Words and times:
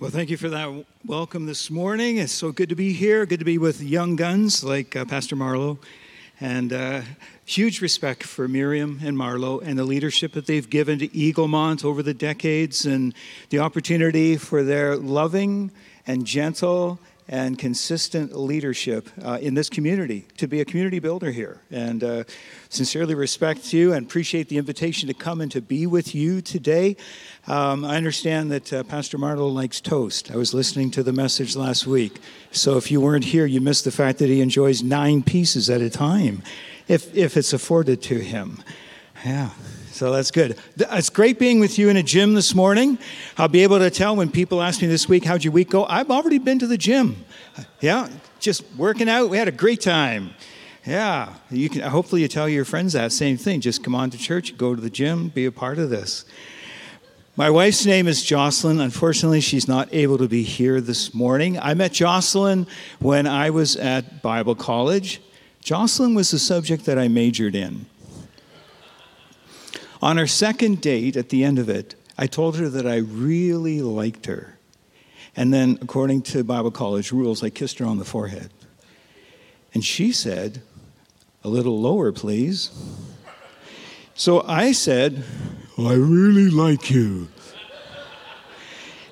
Well, 0.00 0.08
thank 0.08 0.30
you 0.30 0.38
for 0.38 0.48
that 0.48 0.86
welcome 1.04 1.44
this 1.44 1.70
morning. 1.70 2.16
It's 2.16 2.32
so 2.32 2.52
good 2.52 2.70
to 2.70 2.74
be 2.74 2.94
here. 2.94 3.26
Good 3.26 3.40
to 3.40 3.44
be 3.44 3.58
with 3.58 3.82
young 3.82 4.16
guns 4.16 4.64
like 4.64 4.96
uh, 4.96 5.04
Pastor 5.04 5.36
Marlowe. 5.36 5.78
And 6.40 6.72
uh, 6.72 7.02
huge 7.44 7.82
respect 7.82 8.22
for 8.22 8.48
Miriam 8.48 8.98
and 9.04 9.14
Marlowe 9.14 9.58
and 9.58 9.78
the 9.78 9.84
leadership 9.84 10.32
that 10.32 10.46
they've 10.46 10.70
given 10.70 11.00
to 11.00 11.08
Eaglemont 11.08 11.84
over 11.84 12.02
the 12.02 12.14
decades 12.14 12.86
and 12.86 13.12
the 13.50 13.58
opportunity 13.58 14.38
for 14.38 14.62
their 14.62 14.96
loving 14.96 15.70
and 16.06 16.24
gentle 16.24 16.98
and 17.30 17.56
consistent 17.56 18.36
leadership 18.36 19.08
uh, 19.24 19.38
in 19.40 19.54
this 19.54 19.70
community 19.70 20.26
to 20.36 20.48
be 20.48 20.60
a 20.60 20.64
community 20.64 20.98
builder 20.98 21.30
here. 21.30 21.60
And 21.70 22.02
uh, 22.02 22.24
sincerely 22.68 23.14
respect 23.14 23.72
you 23.72 23.92
and 23.92 24.04
appreciate 24.04 24.48
the 24.48 24.58
invitation 24.58 25.06
to 25.06 25.14
come 25.14 25.40
and 25.40 25.50
to 25.52 25.62
be 25.62 25.86
with 25.86 26.12
you 26.12 26.42
today. 26.42 26.96
Um, 27.46 27.84
I 27.84 27.96
understand 27.96 28.50
that 28.50 28.72
uh, 28.72 28.82
Pastor 28.82 29.16
Marlowe 29.16 29.46
likes 29.46 29.80
toast. 29.80 30.32
I 30.32 30.36
was 30.36 30.52
listening 30.52 30.90
to 30.90 31.04
the 31.04 31.12
message 31.12 31.54
last 31.54 31.86
week. 31.86 32.18
So 32.50 32.76
if 32.76 32.90
you 32.90 33.00
weren't 33.00 33.26
here, 33.26 33.46
you 33.46 33.60
missed 33.60 33.84
the 33.84 33.92
fact 33.92 34.18
that 34.18 34.28
he 34.28 34.40
enjoys 34.40 34.82
nine 34.82 35.22
pieces 35.22 35.70
at 35.70 35.80
a 35.80 35.88
time, 35.88 36.42
if, 36.88 37.14
if 37.14 37.36
it's 37.36 37.52
afforded 37.52 38.02
to 38.02 38.18
him. 38.18 38.64
Yeah. 39.24 39.50
So 40.00 40.10
that's 40.10 40.30
good. 40.30 40.56
It's 40.78 41.10
great 41.10 41.38
being 41.38 41.60
with 41.60 41.78
you 41.78 41.90
in 41.90 41.98
a 41.98 42.02
gym 42.02 42.32
this 42.32 42.54
morning. 42.54 42.98
I'll 43.36 43.48
be 43.48 43.62
able 43.62 43.80
to 43.80 43.90
tell 43.90 44.16
when 44.16 44.30
people 44.30 44.62
ask 44.62 44.80
me 44.80 44.88
this 44.88 45.10
week, 45.10 45.26
how'd 45.26 45.44
your 45.44 45.52
week 45.52 45.68
go? 45.68 45.84
I've 45.84 46.10
already 46.10 46.38
been 46.38 46.58
to 46.60 46.66
the 46.66 46.78
gym. 46.78 47.22
Yeah, 47.82 48.08
just 48.38 48.64
working 48.78 49.10
out. 49.10 49.28
We 49.28 49.36
had 49.36 49.46
a 49.46 49.52
great 49.52 49.82
time. 49.82 50.30
Yeah, 50.86 51.34
you 51.50 51.68
can. 51.68 51.82
Hopefully, 51.82 52.22
you 52.22 52.28
tell 52.28 52.48
your 52.48 52.64
friends 52.64 52.94
that 52.94 53.12
same 53.12 53.36
thing. 53.36 53.60
Just 53.60 53.84
come 53.84 53.94
on 53.94 54.08
to 54.08 54.16
church, 54.16 54.56
go 54.56 54.74
to 54.74 54.80
the 54.80 54.88
gym, 54.88 55.28
be 55.28 55.44
a 55.44 55.52
part 55.52 55.78
of 55.78 55.90
this. 55.90 56.24
My 57.36 57.50
wife's 57.50 57.84
name 57.84 58.08
is 58.08 58.24
Jocelyn. 58.24 58.80
Unfortunately, 58.80 59.42
she's 59.42 59.68
not 59.68 59.92
able 59.92 60.16
to 60.16 60.28
be 60.28 60.44
here 60.44 60.80
this 60.80 61.12
morning. 61.12 61.58
I 61.58 61.74
met 61.74 61.92
Jocelyn 61.92 62.66
when 63.00 63.26
I 63.26 63.50
was 63.50 63.76
at 63.76 64.22
Bible 64.22 64.54
college. 64.54 65.20
Jocelyn 65.60 66.14
was 66.14 66.30
the 66.30 66.38
subject 66.38 66.86
that 66.86 66.98
I 66.98 67.08
majored 67.08 67.54
in. 67.54 67.84
On 70.02 70.18
our 70.18 70.26
second 70.26 70.80
date, 70.80 71.16
at 71.16 71.28
the 71.28 71.44
end 71.44 71.58
of 71.58 71.68
it, 71.68 71.94
I 72.16 72.26
told 72.26 72.56
her 72.56 72.68
that 72.68 72.86
I 72.86 72.96
really 72.96 73.82
liked 73.82 74.26
her. 74.26 74.58
And 75.36 75.52
then, 75.52 75.78
according 75.80 76.22
to 76.22 76.42
Bible 76.42 76.70
college 76.70 77.12
rules, 77.12 77.42
I 77.42 77.50
kissed 77.50 77.78
her 77.78 77.86
on 77.86 77.98
the 77.98 78.04
forehead. 78.04 78.50
And 79.72 79.84
she 79.84 80.12
said, 80.12 80.62
A 81.44 81.48
little 81.48 81.80
lower, 81.80 82.12
please. 82.12 82.70
So 84.14 84.42
I 84.46 84.72
said, 84.72 85.24
I 85.78 85.94
really 85.94 86.50
like 86.50 86.90
you. 86.90 87.28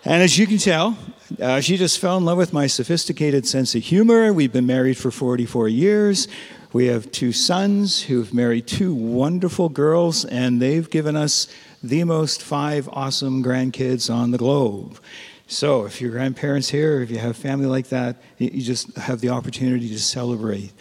And 0.04 0.22
as 0.22 0.38
you 0.38 0.46
can 0.46 0.58
tell, 0.58 0.98
uh, 1.40 1.60
she 1.60 1.76
just 1.76 1.98
fell 1.98 2.16
in 2.16 2.24
love 2.24 2.38
with 2.38 2.52
my 2.52 2.66
sophisticated 2.66 3.46
sense 3.46 3.74
of 3.74 3.82
humor. 3.82 4.32
We've 4.32 4.52
been 4.52 4.66
married 4.66 4.96
for 4.96 5.10
44 5.10 5.68
years. 5.68 6.28
We 6.72 6.86
have 6.86 7.10
two 7.10 7.32
sons 7.32 8.02
who've 8.02 8.32
married 8.34 8.66
two 8.66 8.92
wonderful 8.92 9.70
girls, 9.70 10.26
and 10.26 10.60
they've 10.60 10.88
given 10.88 11.16
us 11.16 11.48
the 11.82 12.04
most 12.04 12.42
five 12.42 12.88
awesome 12.92 13.42
grandkids 13.42 14.12
on 14.12 14.32
the 14.32 14.38
globe. 14.38 14.98
So, 15.46 15.86
if 15.86 15.98
your 15.98 16.10
grandparents 16.10 16.68
here, 16.68 17.00
if 17.00 17.10
you 17.10 17.16
have 17.18 17.34
family 17.36 17.64
like 17.64 17.88
that, 17.88 18.16
you 18.36 18.60
just 18.60 18.94
have 18.98 19.22
the 19.22 19.30
opportunity 19.30 19.88
to 19.88 19.98
celebrate. 19.98 20.72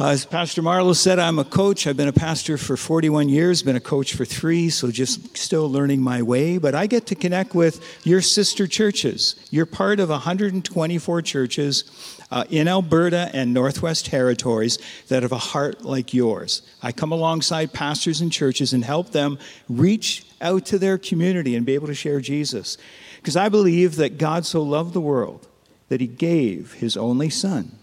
Uh, 0.00 0.12
as 0.12 0.24
Pastor 0.24 0.62
Marlowe 0.62 0.94
said, 0.94 1.18
I'm 1.18 1.38
a 1.38 1.44
coach. 1.44 1.86
I've 1.86 1.98
been 1.98 2.08
a 2.08 2.12
pastor 2.12 2.56
for 2.56 2.74
41 2.74 3.28
years, 3.28 3.62
been 3.62 3.76
a 3.76 3.80
coach 3.80 4.14
for 4.14 4.24
three, 4.24 4.70
so 4.70 4.90
just 4.90 5.36
still 5.36 5.70
learning 5.70 6.00
my 6.00 6.22
way. 6.22 6.56
But 6.56 6.74
I 6.74 6.86
get 6.86 7.04
to 7.08 7.14
connect 7.14 7.54
with 7.54 7.84
your 8.06 8.22
sister 8.22 8.66
churches. 8.66 9.36
You're 9.50 9.66
part 9.66 10.00
of 10.00 10.08
124 10.08 11.20
churches 11.20 12.16
uh, 12.30 12.44
in 12.48 12.66
Alberta 12.66 13.30
and 13.34 13.52
Northwest 13.52 14.06
Territories 14.06 14.78
that 15.08 15.22
have 15.22 15.32
a 15.32 15.38
heart 15.38 15.84
like 15.84 16.14
yours. 16.14 16.62
I 16.82 16.92
come 16.92 17.12
alongside 17.12 17.74
pastors 17.74 18.22
and 18.22 18.32
churches 18.32 18.72
and 18.72 18.82
help 18.82 19.10
them 19.10 19.38
reach 19.68 20.24
out 20.40 20.64
to 20.64 20.78
their 20.78 20.96
community 20.96 21.54
and 21.54 21.66
be 21.66 21.74
able 21.74 21.88
to 21.88 21.94
share 21.94 22.22
Jesus. 22.22 22.78
Because 23.16 23.36
I 23.36 23.50
believe 23.50 23.96
that 23.96 24.16
God 24.16 24.46
so 24.46 24.62
loved 24.62 24.94
the 24.94 25.00
world 25.02 25.46
that 25.90 26.00
he 26.00 26.06
gave 26.06 26.72
his 26.72 26.96
only 26.96 27.28
son 27.28 27.79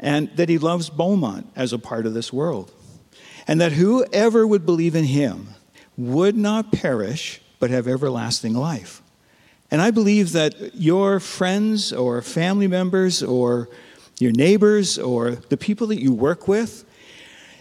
and 0.00 0.30
that 0.36 0.48
he 0.48 0.58
loves 0.58 0.90
Beaumont 0.90 1.46
as 1.54 1.72
a 1.72 1.78
part 1.78 2.06
of 2.06 2.14
this 2.14 2.32
world, 2.32 2.72
and 3.46 3.60
that 3.60 3.72
whoever 3.72 4.46
would 4.46 4.66
believe 4.66 4.96
in 4.96 5.04
him 5.04 5.50
would 5.96 6.36
not 6.36 6.72
perish 6.72 7.40
but 7.58 7.70
have 7.70 7.86
everlasting 7.86 8.54
life. 8.54 9.02
And 9.70 9.80
I 9.80 9.90
believe 9.90 10.32
that 10.32 10.74
your 10.74 11.20
friends 11.20 11.92
or 11.92 12.22
family 12.22 12.66
members 12.66 13.22
or 13.22 13.68
your 14.18 14.32
neighbors 14.32 14.98
or 14.98 15.32
the 15.32 15.56
people 15.56 15.86
that 15.88 16.00
you 16.00 16.12
work 16.12 16.48
with, 16.48 16.84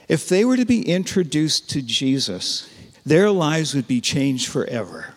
if 0.08 0.28
they 0.28 0.44
were 0.44 0.58
to 0.58 0.66
be 0.66 0.82
introduced 0.90 1.70
to 1.72 1.82
Jesus, 1.82 2.70
their 3.06 3.30
lives 3.30 3.76
would 3.76 3.88
be 3.88 4.02
changed 4.02 4.48
forever. 4.48 5.14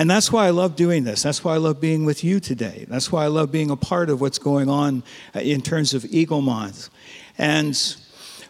And 0.00 0.08
that's 0.08 0.32
why 0.32 0.46
I 0.46 0.50
love 0.50 0.76
doing 0.76 1.04
this. 1.04 1.22
That's 1.22 1.44
why 1.44 1.52
I 1.52 1.58
love 1.58 1.78
being 1.78 2.06
with 2.06 2.24
you 2.24 2.40
today. 2.40 2.86
That's 2.88 3.12
why 3.12 3.24
I 3.24 3.26
love 3.26 3.52
being 3.52 3.70
a 3.70 3.76
part 3.76 4.08
of 4.08 4.18
what's 4.18 4.38
going 4.38 4.70
on 4.70 5.02
uh, 5.36 5.40
in 5.40 5.60
terms 5.60 5.92
of 5.92 6.04
Eaglemont. 6.04 6.88
And 7.36 7.76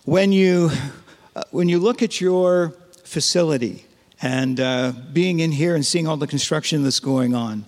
when 0.05 0.31
you, 0.31 0.71
uh, 1.35 1.43
when 1.51 1.69
you 1.69 1.81
look 1.81 2.03
at 2.03 2.21
your 2.21 2.77
facility 3.03 3.85
and 4.23 4.61
uh, 4.61 4.93
being 5.13 5.41
in 5.41 5.51
here 5.51 5.75
and 5.75 5.85
seeing 5.85 6.07
all 6.07 6.17
the 6.17 6.29
construction 6.29 6.85
that's 6.85 7.01
going 7.01 7.35
on, 7.35 7.65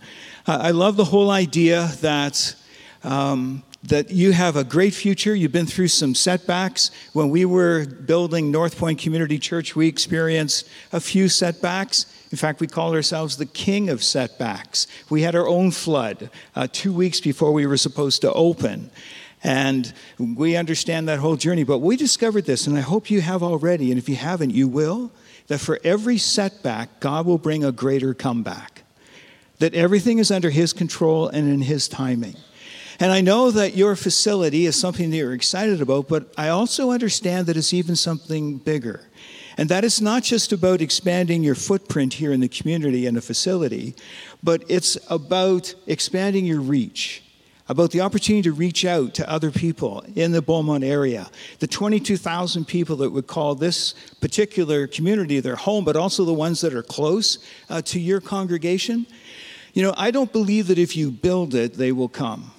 I 0.47 0.70
love 0.70 0.97
the 0.97 1.06
whole 1.06 1.32
idea 1.32 1.88
that. 2.03 2.54
Um, 3.03 3.64
that 3.84 4.12
you 4.12 4.31
have 4.31 4.54
a 4.54 4.62
great 4.62 4.94
future. 4.94 5.34
You've 5.34 5.50
been 5.50 5.66
through 5.66 5.88
some 5.88 6.14
setbacks. 6.14 6.93
When 7.14 7.31
we 7.31 7.44
were 7.44 7.84
building 7.84 8.53
North 8.53 8.78
Point 8.78 9.00
Community 9.00 9.41
Church, 9.41 9.75
we 9.75 9.88
experienced 9.88 10.69
a 10.93 11.00
few 11.00 11.28
setbacks. 11.28 12.06
In 12.32 12.38
fact, 12.38 12.60
we 12.60 12.66
call 12.66 12.94
ourselves 12.94 13.37
the 13.37 13.47
king 13.47 13.91
of 13.91 14.03
setbacks. 14.03 14.87
We 15.10 15.20
had 15.20 15.34
our 15.34 15.47
own 15.47 15.70
flood 15.70 16.31
uh, 16.56 16.66
two 16.72 16.93
weeks 16.93 17.20
before 17.20 17.53
we 17.53 17.66
were 17.66 17.76
supposed 17.76 18.22
to 18.22 18.32
open. 18.32 18.91
And 19.44 19.93
we 20.19 20.56
understand 20.56 21.09
that 21.09 21.19
whole 21.19 21.37
journey. 21.37 21.62
But 21.62 21.81
we 21.81 21.94
discovered 21.97 22.47
this, 22.47 22.66
and 22.66 22.78
I 22.78 22.81
hope 22.81 23.10
you 23.10 23.20
have 23.20 23.43
already, 23.43 23.91
and 23.91 23.98
if 23.98 24.09
you 24.09 24.16
haven't, 24.16 24.54
you 24.54 24.66
will, 24.66 25.12
that 25.48 25.59
for 25.59 25.78
every 25.84 26.16
setback, 26.16 27.00
God 27.00 27.26
will 27.26 27.37
bring 27.37 27.65
a 27.65 27.72
greater 27.72 28.15
comeback. 28.15 28.82
That 29.59 29.75
everything 29.75 30.19
is 30.19 30.31
under 30.31 30.49
His 30.49 30.72
control 30.72 31.28
and 31.28 31.53
in 31.53 31.60
His 31.60 31.87
timing. 31.87 32.37
And 32.99 33.12
I 33.12 33.20
know 33.20 33.50
that 33.50 33.76
your 33.76 33.94
facility 33.94 34.64
is 34.64 34.81
something 34.81 35.10
that 35.10 35.16
you're 35.16 35.34
excited 35.34 35.82
about, 35.82 36.09
but 36.09 36.32
I 36.38 36.49
also 36.49 36.93
understand 36.93 37.47
that 37.49 37.59
it's 37.59 37.75
even 37.75 37.94
something 37.94 38.56
bigger. 38.56 39.03
And 39.57 39.69
that 39.69 39.85
is 39.85 40.01
not 40.01 40.23
just 40.23 40.53
about 40.53 40.81
expanding 40.81 41.43
your 41.43 41.55
footprint 41.55 42.15
here 42.15 42.33
in 42.33 42.41
the 42.41 42.49
community 42.49 43.07
and 43.07 43.17
the 43.17 43.23
facility, 43.23 43.95
but 44.43 44.65
it's 44.69 44.97
about 45.11 45.75
expanding 45.87 46.47
your 46.47 46.61
reach, 46.61 47.23
about 47.69 47.91
the 47.91 48.01
opportunity 48.01 48.43
to 48.43 48.53
reach 48.53 48.85
out 48.85 49.15
to 49.15 49.31
other 49.31 49.51
people 49.51 50.05
in 50.15 50.33
the 50.33 50.43
Beaumont 50.43 50.85
area. 50.85 51.31
The 51.59 51.67
22,000 51.67 52.65
people 52.67 52.97
that 52.97 53.11
would 53.11 53.27
call 53.27 53.55
this 53.55 53.93
particular 54.21 54.87
community 54.87 55.41
their 55.41 55.57
home, 55.57 55.85
but 55.85 55.97
also 55.97 56.25
the 56.25 56.33
ones 56.33 56.61
that 56.62 56.75
are 56.75 56.83
close 56.83 57.39
uh, 57.69 57.83
to 57.83 58.01
your 58.01 58.21
congregation. 58.21 59.07
You 59.75 59.83
know, 59.83 59.95
I 59.97 60.11
don't 60.11 60.33
believe 60.33 60.69
that 60.69 60.79
if 60.79 60.97
you 60.97 61.11
build 61.11 61.55
it, 61.55 61.75
they 61.75 61.93
will 61.93 62.09
come. 62.09 62.53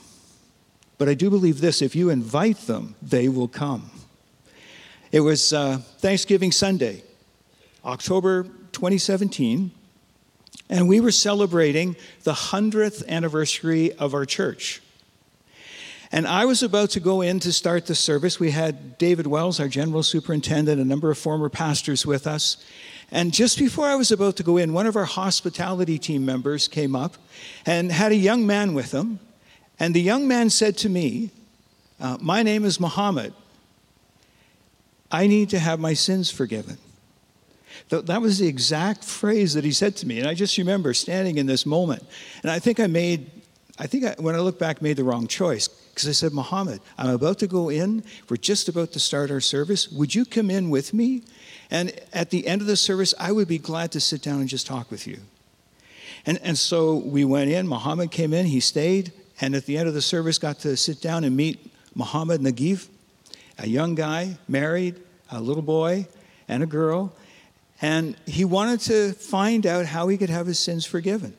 But 0.98 1.10
I 1.10 1.16
do 1.16 1.30
believe 1.30 1.60
this 1.60 1.82
if 1.82 1.96
you 1.96 2.10
invite 2.10 2.60
them, 2.60 2.96
they 3.02 3.28
will 3.28 3.48
come. 3.48 3.90
It 5.14 5.20
was 5.20 5.54
uh, 5.54 5.78
Thanksgiving 6.00 6.52
Sunday, 6.52 7.04
October 7.86 8.46
2017, 8.72 9.70
and 10.72 10.88
we 10.88 11.00
were 11.02 11.12
celebrating 11.12 11.96
the 12.24 12.34
100th 12.34 13.08
anniversary 13.08 13.94
of 13.94 14.16
our 14.16 14.26
church. 14.26 14.82
And 16.12 16.26
I 16.26 16.46
was 16.46 16.64
about 16.64 16.90
to 16.92 17.00
go 17.00 17.22
in 17.22 17.40
to 17.42 17.54
start 17.54 17.86
the 17.86 17.94
service. 17.94 18.40
We 18.40 18.50
had 18.50 18.98
David 18.98 19.28
Wells, 19.28 19.60
our 19.60 19.68
general 19.68 20.02
superintendent, 20.02 20.82
a 20.82 20.84
number 20.84 21.12
of 21.12 21.20
former 21.20 21.48
pastors 21.48 22.08
with 22.08 22.26
us. 22.26 22.58
And 23.12 23.32
just 23.32 23.60
before 23.60 23.86
I 23.86 23.94
was 23.94 24.12
about 24.12 24.36
to 24.38 24.44
go 24.44 24.58
in, 24.58 24.74
one 24.74 24.88
of 24.88 24.96
our 24.96 25.06
hospitality 25.06 26.00
team 26.00 26.26
members 26.26 26.68
came 26.68 26.96
up 26.96 27.18
and 27.68 27.92
had 27.92 28.12
a 28.12 28.16
young 28.16 28.48
man 28.48 28.74
with 28.74 28.92
him. 28.92 29.20
And 29.80 29.94
the 29.94 30.02
young 30.02 30.28
man 30.28 30.50
said 30.50 30.76
to 30.78 30.90
me, 30.90 31.30
uh, 32.00 32.18
My 32.20 32.42
name 32.42 32.66
is 32.66 32.80
Muhammad. 32.80 33.36
I 35.14 35.28
need 35.28 35.52
to 35.52 35.60
have 35.60 35.80
my 35.80 35.94
sins 35.94 36.32
forgiven. 36.32 36.78
That 37.90 38.22
was 38.22 38.40
the 38.40 38.48
exact 38.48 39.04
phrase 39.04 39.54
that 39.54 39.64
he 39.64 39.72
said 39.72 39.96
to 39.98 40.08
me. 40.08 40.20
And 40.20 40.28
I 40.28 40.34
just 40.34 40.58
remember 40.58 40.94
standing 40.96 41.38
in 41.38 41.46
this 41.46 41.66
moment. 41.66 42.04
And 42.42 42.52
I 42.52 42.58
think 42.58 42.80
I 42.80 42.88
made, 42.88 43.30
I 43.78 43.86
think 43.86 44.06
I, 44.06 44.16
when 44.18 44.34
I 44.34 44.40
look 44.40 44.58
back, 44.58 44.82
made 44.82 44.98
the 44.98 45.04
wrong 45.04 45.28
choice. 45.28 45.68
Because 45.68 46.10
I 46.10 46.14
said, 46.14 46.34
Muhammad, 46.34 46.82
I'm 46.98 47.12
about 47.12 47.38
to 47.40 47.48
go 47.48 47.70
in. 47.70 48.04
We're 48.28 48.38
just 48.38 48.68
about 48.68 48.94
to 48.94 49.00
start 49.00 49.30
our 49.30 49.40
service. 49.40 49.92
Would 49.92 50.16
you 50.16 50.26
come 50.26 50.50
in 50.50 50.72
with 50.72 50.92
me? 50.92 51.22
And 51.70 51.94
at 52.12 52.32
the 52.32 52.48
end 52.48 52.62
of 52.62 52.68
the 52.68 52.78
service, 52.78 53.14
I 53.20 53.32
would 53.32 53.48
be 53.48 53.60
glad 53.60 53.92
to 53.92 54.00
sit 54.00 54.24
down 54.24 54.40
and 54.40 54.50
just 54.50 54.66
talk 54.66 54.90
with 54.90 55.06
you. 55.06 55.20
And, 56.26 56.40
and 56.42 56.58
so 56.58 56.96
we 56.96 57.26
went 57.26 57.52
in, 57.52 57.68
Muhammad 57.68 58.10
came 58.10 58.34
in, 58.34 58.48
he 58.48 58.60
stayed, 58.60 59.12
and 59.40 59.54
at 59.54 59.66
the 59.66 59.78
end 59.78 59.88
of 59.88 59.94
the 59.94 60.02
service 60.02 60.40
got 60.40 60.60
to 60.60 60.76
sit 60.78 61.02
down 61.02 61.24
and 61.24 61.36
meet 61.36 61.72
Muhammad 61.94 62.42
Nagif, 62.42 62.88
a 63.60 63.68
young 63.68 63.96
guy, 63.96 64.38
married, 64.48 65.02
a 65.32 65.42
little 65.42 65.64
boy, 65.64 66.08
and 66.48 66.64
a 66.64 66.68
girl. 66.68 67.14
And 67.82 68.16
he 68.26 68.46
wanted 68.46 68.80
to 68.82 69.14
find 69.14 69.66
out 69.66 69.86
how 69.86 70.08
he 70.08 70.18
could 70.18 70.30
have 70.30 70.48
his 70.48 70.60
sins 70.60 70.86
forgiven. 70.86 71.36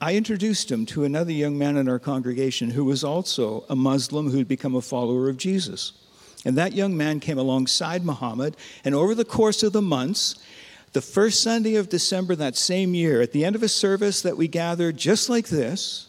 I 0.00 0.16
introduced 0.16 0.70
him 0.70 0.86
to 0.86 1.04
another 1.04 1.32
young 1.32 1.58
man 1.58 1.76
in 1.76 1.88
our 1.88 1.98
congregation 1.98 2.70
who 2.70 2.84
was 2.84 3.04
also 3.04 3.64
a 3.68 3.76
Muslim 3.76 4.30
who'd 4.30 4.48
become 4.48 4.74
a 4.74 4.80
follower 4.80 5.28
of 5.28 5.36
Jesus. 5.36 5.92
And 6.44 6.56
that 6.56 6.72
young 6.72 6.96
man 6.96 7.20
came 7.20 7.38
alongside 7.38 8.04
Muhammad, 8.04 8.56
and 8.84 8.94
over 8.94 9.14
the 9.14 9.26
course 9.26 9.62
of 9.62 9.72
the 9.72 9.82
months, 9.82 10.36
the 10.92 11.00
first 11.00 11.42
Sunday 11.42 11.76
of 11.76 11.88
December 11.88 12.34
that 12.36 12.56
same 12.56 12.94
year, 12.94 13.20
at 13.20 13.32
the 13.32 13.44
end 13.44 13.56
of 13.56 13.62
a 13.62 13.68
service 13.68 14.22
that 14.22 14.36
we 14.36 14.48
gathered 14.48 14.96
just 14.96 15.28
like 15.28 15.48
this, 15.48 16.08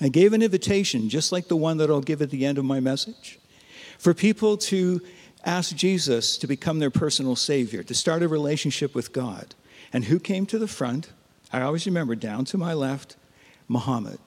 I 0.00 0.08
gave 0.08 0.32
an 0.32 0.42
invitation, 0.42 1.08
just 1.08 1.32
like 1.32 1.48
the 1.48 1.56
one 1.56 1.78
that 1.78 1.90
I'll 1.90 2.00
give 2.00 2.22
at 2.22 2.30
the 2.30 2.46
end 2.46 2.58
of 2.58 2.64
my 2.64 2.80
message, 2.80 3.39
for 4.00 4.14
people 4.14 4.56
to 4.56 5.02
ask 5.44 5.76
Jesus 5.76 6.38
to 6.38 6.46
become 6.46 6.78
their 6.78 6.90
personal 6.90 7.36
Savior, 7.36 7.82
to 7.82 7.94
start 7.94 8.22
a 8.22 8.28
relationship 8.28 8.94
with 8.94 9.12
God. 9.12 9.54
And 9.92 10.06
who 10.06 10.18
came 10.18 10.46
to 10.46 10.58
the 10.58 10.66
front? 10.66 11.12
I 11.52 11.60
always 11.60 11.84
remember 11.84 12.14
down 12.14 12.46
to 12.46 12.56
my 12.56 12.72
left, 12.72 13.16
Muhammad. 13.68 14.18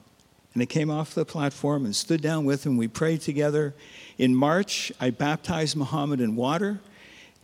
And 0.52 0.62
he 0.62 0.66
came 0.66 0.92
off 0.92 1.12
the 1.12 1.24
platform 1.24 1.84
and 1.84 1.96
stood 1.96 2.22
down 2.22 2.44
with 2.44 2.64
him. 2.64 2.76
We 2.76 2.86
prayed 2.86 3.20
together. 3.20 3.74
In 4.16 4.36
March, 4.36 4.92
I 5.00 5.10
baptized 5.10 5.76
Muhammad 5.76 6.20
in 6.20 6.36
water. 6.36 6.78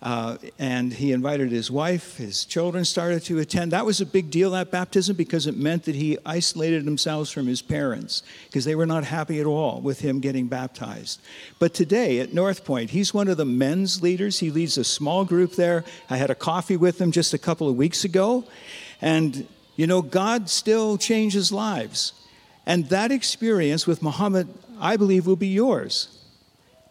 Uh, 0.03 0.39
and 0.59 0.95
he 0.95 1.13
invited 1.13 1.51
his 1.51 1.71
wife, 1.71 2.17
his 2.17 2.47
children 2.47 2.87
started 2.87 3.23
to 3.23 3.39
attend. 3.39 3.71
That 3.73 3.85
was 3.85 4.01
a 4.01 4.07
big 4.07 4.31
deal, 4.31 4.53
that 4.53 4.71
baptism, 4.71 5.15
because 5.15 5.47
it 5.47 5.59
meant 5.59 5.85
that 5.85 5.95
he 5.95 6.17
isolated 6.25 6.85
himself 6.85 7.29
from 7.29 7.47
his 7.47 7.61
parents, 7.61 8.23
because 8.47 8.65
they 8.65 8.75
were 8.75 8.87
not 8.87 9.05
happy 9.05 9.41
at 9.41 9.47
all 9.47 9.83
with 9.83 10.01
him 10.01 10.21
getting 10.21 10.49
baptized. 10.49 11.21
But 11.59 11.75
today 11.75 12.21
at 12.21 12.33
North 12.33 12.65
Point, 12.65 12.91
he's 12.91 13.13
one 13.13 13.29
of 13.29 13.37
the 13.37 13.45
men's 13.45 14.01
leaders. 14.01 14.39
He 14.39 14.51
leads 14.51 14.79
a 14.79 14.85
small 14.85 15.27
group 15.27 15.57
there. 15.57 15.85
I 16.09 16.17
had 16.17 16.31
a 16.31 16.35
coffee 16.35 16.79
with 16.79 16.99
him 16.99 17.13
just 17.13 17.35
a 17.35 17.39
couple 17.39 17.69
of 17.69 17.77
weeks 17.77 18.03
ago. 18.03 18.45
And, 19.03 19.47
you 19.77 19.87
know, 19.87 20.01
God 20.01 20.49
still 20.49 20.97
changes 20.97 21.53
lives. 21.53 22.15
And 22.65 22.89
that 22.89 23.13
experience 23.13 23.87
with 23.87 24.03
Muhammad, 24.03 24.49
I 24.81 24.97
believe, 24.97 25.27
will 25.27 25.37
be 25.37 25.49
yours. 25.49 26.25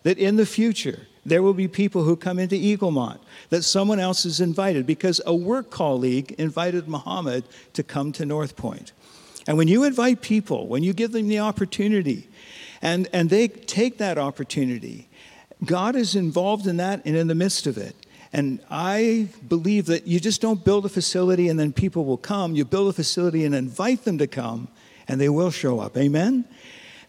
That 0.03 0.19
in 0.19 0.35
the 0.35 0.45
future, 0.45 1.07
there 1.25 1.42
will 1.42 1.54
be 1.54 1.68
people 1.68 2.04
who 2.04 2.16
come 2.16 2.39
into 2.39 2.56
Eaglemont 2.56 3.19
that 3.50 3.63
someone 3.63 4.00
else 4.00 4.25
is 4.25 4.39
invited 4.39 4.86
because 4.86 5.21
a 5.25 5.36
work 5.36 5.69
colleague 5.69 6.31
invited 6.38 6.88
Muhammad 6.88 7.44
to 7.74 7.83
come 7.83 8.12
to 8.13 8.25
North 8.25 8.56
Point. 8.56 8.92
And 9.48 9.57
when 9.57 9.68
you 9.68 9.83
invite 9.83 10.21
people, 10.21 10.68
when 10.68 10.83
you 10.83 10.94
give 10.94 11.12
them 11.12 11.27
the 11.27 11.39
opportunity, 11.39 12.27
and, 12.81 13.10
and 13.12 13.30
they 13.30 13.48
take 13.48 13.98
that 13.98 14.18
opportunity, 14.18 15.10
God 15.66 15.95
is 15.95 16.16
involved 16.16 16.68
in 16.68 16.77
that 16.77 17.01
and 17.06 17.16
in 17.16 17.27
the 17.27 17.36
midst 17.36 17.68
of 17.68 17.77
it. 17.77 17.95
And 18.31 18.60
I 18.69 19.30
believe 19.48 19.88
that 19.88 20.06
you 20.06 20.19
just 20.19 20.39
don't 20.39 20.63
build 20.63 20.86
a 20.86 20.89
facility 20.89 21.50
and 21.50 21.60
then 21.60 21.74
people 21.74 22.06
will 22.06 22.18
come. 22.18 22.56
You 22.56 22.63
build 22.63 22.89
a 22.89 22.94
facility 22.94 23.44
and 23.44 23.56
invite 23.56 24.06
them 24.06 24.19
to 24.19 24.27
come, 24.27 24.68
and 25.07 25.19
they 25.19 25.30
will 25.30 25.51
show 25.51 25.80
up. 25.80 25.98
Amen? 25.98 26.45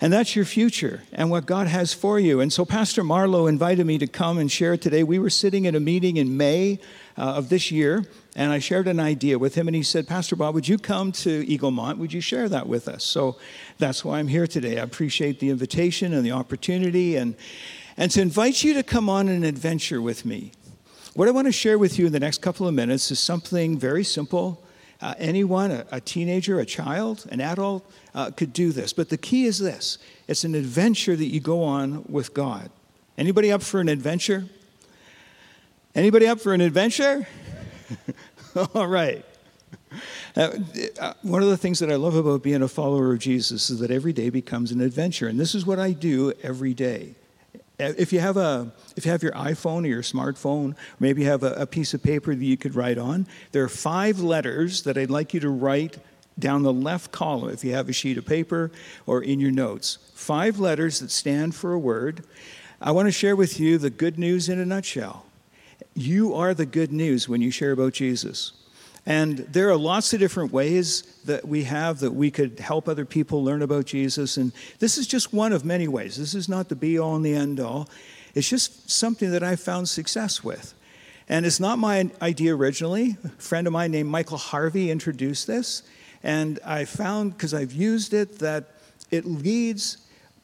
And 0.03 0.11
that's 0.11 0.35
your 0.35 0.47
future 0.47 1.03
and 1.13 1.31
what 1.31 1.45
God 1.45 1.67
has 1.67 1.93
for 1.93 2.19
you. 2.19 2.41
And 2.41 2.51
so 2.51 2.65
Pastor 2.65 3.05
Marlowe 3.05 3.47
invited 3.47 3.85
me 3.87 3.99
to 3.99 4.07
come 4.07 4.39
and 4.39 4.51
share 4.51 4.79
today. 4.79 5.03
We 5.03 5.19
were 5.19 5.29
sitting 5.29 5.67
at 5.67 5.75
a 5.75 5.81
meeting 5.81 6.17
in 6.17 6.39
May 6.39 6.79
uh, 7.19 7.35
of 7.35 7.51
this 7.51 7.71
year, 7.71 8.07
and 8.35 8.51
I 8.51 8.61
shared 8.61 8.89
an 8.89 8.99
idea 8.99 9.39
with 9.39 9.57
him, 9.57 9.69
and 9.69 9.75
he 9.75 9.83
said, 9.83 10.09
Pastor 10.09 10.37
Bob, 10.37 10.55
would 10.55 10.67
you 10.67 10.79
come 10.79 11.13
to 11.13 11.45
Eaglemont? 11.45 11.99
Would 11.99 12.15
you 12.15 12.23
share 12.23 12.49
that 12.49 12.67
with 12.67 12.89
us? 12.89 13.05
So 13.05 13.37
that's 13.77 14.03
why 14.03 14.19
I'm 14.19 14.29
here 14.29 14.47
today. 14.47 14.79
I 14.79 14.85
appreciate 14.85 15.39
the 15.39 15.51
invitation 15.51 16.15
and 16.15 16.25
the 16.25 16.33
opportunity 16.33 17.17
and, 17.17 17.35
and 17.99 18.11
to 18.13 18.23
invite 18.23 18.65
you 18.65 18.73
to 18.75 18.83
come 18.83 19.11
on 19.11 19.29
an 19.29 19.45
adventure 19.45 20.01
with 20.01 20.25
me. 20.25 20.53
What 21.13 21.29
I 21.29 21.33
want 21.33 21.47
to 21.47 21.53
share 21.53 21.77
with 21.77 21.99
you 21.99 22.07
in 22.07 22.13
the 22.13 22.21
next 22.21 22.41
couple 22.41 22.67
of 22.67 22.73
minutes 22.73 23.11
is 23.11 23.21
something 23.21 23.79
very 23.79 24.05
simple. 24.05 24.65
Uh, 25.03 25.15
anyone, 25.19 25.71
a, 25.71 25.87
a 25.93 26.01
teenager, 26.01 26.61
a 26.61 26.67
child, 26.67 27.27
an 27.31 27.41
adult, 27.41 27.91
uh, 28.15 28.31
could 28.31 28.53
do 28.53 28.71
this. 28.71 28.93
But 28.93 29.09
the 29.09 29.17
key 29.17 29.47
is 29.47 29.59
this 29.59 29.99
it's 30.29 30.45
an 30.45 30.55
adventure 30.55 31.17
that 31.17 31.27
you 31.27 31.41
go 31.41 31.63
on 31.63 32.05
with 32.09 32.35
God. 32.35 32.71
Anybody 33.17 33.51
up 33.53 33.63
for 33.63 33.81
an 33.81 33.89
adventure? 33.89 34.47
Anybody 35.95 36.27
up 36.27 36.41
for 36.41 36.55
an 36.55 36.61
adventure? 36.61 37.27
All 38.75 38.87
right. 38.87 39.25
Uh, 40.37 40.51
one 41.23 41.43
of 41.43 41.49
the 41.49 41.57
things 41.57 41.81
that 41.81 41.91
I 41.91 41.97
love 41.97 42.15
about 42.15 42.43
being 42.43 42.63
a 42.63 42.69
follower 42.69 43.13
of 43.13 43.19
Jesus 43.19 43.71
is 43.71 43.81
that 43.81 43.91
every 43.91 44.13
day 44.13 44.31
becomes 44.31 44.71
an 44.71 44.81
adventure. 44.81 45.27
And 45.27 45.39
this 45.39 45.55
is 45.55 45.67
what 45.67 45.79
I 45.79 45.93
do 45.93 46.33
every 46.43 46.75
day. 46.75 47.15
Uh, 47.81 47.93
if 47.97 48.13
you 48.13 48.21
have 48.21 48.37
a 48.37 48.71
if 48.97 49.05
you 49.07 49.11
have 49.11 49.23
your 49.23 49.33
iphone 49.33 49.85
or 49.85 49.89
your 49.89 50.03
smartphone 50.03 50.77
maybe 50.99 51.23
you 51.23 51.29
have 51.29 51.43
a, 51.43 51.53
a 51.55 51.67
piece 51.67 51.95
of 51.95 52.03
paper 52.03 52.35
that 52.35 52.45
you 52.45 52.57
could 52.57 52.75
write 52.75 52.99
on 52.99 53.27
there 53.53 53.65
are 53.65 53.69
five 53.69 54.21
letters 54.21 54.83
that 54.83 54.99
i'd 54.99 55.11
like 55.11 55.33
you 55.33 55.41
to 55.41 55.49
write 55.49 55.99
down 56.41 56.63
the 56.63 56.73
left 56.73 57.13
column, 57.13 57.51
if 57.51 57.63
you 57.63 57.73
have 57.73 57.89
a 57.89 57.93
sheet 57.93 58.19
of 58.19 58.27
paper 58.27 58.73
or 59.07 59.23
in 59.23 59.39
your 59.39 59.51
notes, 59.51 59.99
five 60.15 60.59
letters 60.59 60.99
that 61.01 61.11
stand 61.11 61.55
for 61.55 61.73
a 61.73 61.79
word. 61.79 62.25
I 62.81 62.93
want 62.93 63.07
to 63.07 63.13
share 63.13 63.37
with 63.37 63.61
you 63.61 63.79
the 63.79 63.91
good 63.91 64.19
news 64.19 64.49
in 64.49 64.59
a 64.59 64.65
nutshell. 64.65 65.27
You 65.95 66.35
are 66.35 66.55
the 66.55 66.67
good 66.67 66.93
news 66.93 67.29
when 67.29 67.43
you 67.43 67.51
share 67.51 67.73
about 67.73 67.93
Jesus. 67.93 68.53
And 69.11 69.39
there 69.39 69.69
are 69.69 69.77
lots 69.77 70.13
of 70.13 70.21
different 70.21 70.53
ways 70.53 71.03
that 71.25 71.45
we 71.45 71.65
have 71.65 71.99
that 71.99 72.13
we 72.13 72.31
could 72.31 72.61
help 72.61 72.89
other 72.89 73.05
people 73.05 73.43
learn 73.43 73.61
about 73.61 73.87
Jesus. 73.87 74.37
And 74.37 74.53
this 74.79 74.97
is 74.97 75.09
just 75.09 75.35
one 75.35 75.53
of 75.53 75.65
many 75.65 75.89
ways. 75.89 76.17
This 76.17 76.33
is 76.33 76.49
not 76.49 76.69
the 76.69 76.77
be 76.77 76.97
all 76.97 77.17
and 77.17 77.25
the 77.25 77.35
end 77.35 77.59
all. 77.59 77.89
It's 78.37 78.49
just 78.49 78.89
something 78.89 79.33
that 79.33 79.43
I 79.43 79.57
found 79.57 79.89
success 79.89 80.45
with. 80.45 80.75
And 81.29 81.45
it's 81.45 81.59
not 81.59 81.81
my 81.81 82.09
idea 82.23 82.55
originally. 82.55 83.17
A 83.25 83.29
friend 83.31 83.67
of 83.67 83.73
mine 83.73 83.91
named 83.91 84.09
Michael 84.09 84.39
Harvey 84.39 84.93
introduced 84.93 85.49
this. 85.49 85.83
And 86.23 86.61
I 86.65 86.85
found, 86.85 87.33
because 87.33 87.53
I've 87.53 87.73
used 87.73 88.15
it, 88.15 88.39
that 88.39 88.77
it 89.11 89.25
leads 89.25 89.99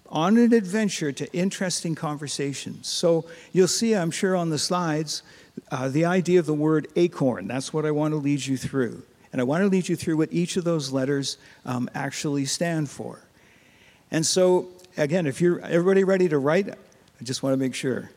on 0.08 0.36
an 0.38 0.52
adventure 0.52 1.12
to 1.12 1.32
interesting 1.32 1.94
conversations. 1.94 2.88
So 2.88 3.26
you'll 3.52 3.68
see, 3.68 3.94
I'm 3.94 4.10
sure, 4.10 4.34
on 4.34 4.50
the 4.50 4.58
slides, 4.58 5.22
uh, 5.70 5.88
the 5.88 6.04
idea 6.04 6.38
of 6.38 6.46
the 6.46 6.54
word 6.54 6.88
acorn. 6.96 7.48
That's 7.48 7.72
what 7.72 7.84
I 7.84 7.90
want 7.90 8.12
to 8.12 8.18
lead 8.18 8.44
you 8.44 8.56
through. 8.56 9.02
And 9.32 9.40
I 9.40 9.44
want 9.44 9.62
to 9.62 9.68
lead 9.68 9.88
you 9.88 9.96
through 9.96 10.16
what 10.16 10.32
each 10.32 10.56
of 10.56 10.64
those 10.64 10.92
letters 10.92 11.38
um, 11.64 11.90
actually 11.94 12.46
stand 12.46 12.88
for. 12.88 13.20
And 14.10 14.24
so, 14.24 14.68
again, 14.96 15.26
if 15.26 15.40
you're 15.40 15.60
everybody 15.60 16.04
ready 16.04 16.28
to 16.28 16.38
write, 16.38 16.68
I 16.68 17.24
just 17.24 17.42
want 17.42 17.52
to 17.52 17.58
make 17.58 17.74
sure. 17.74 18.10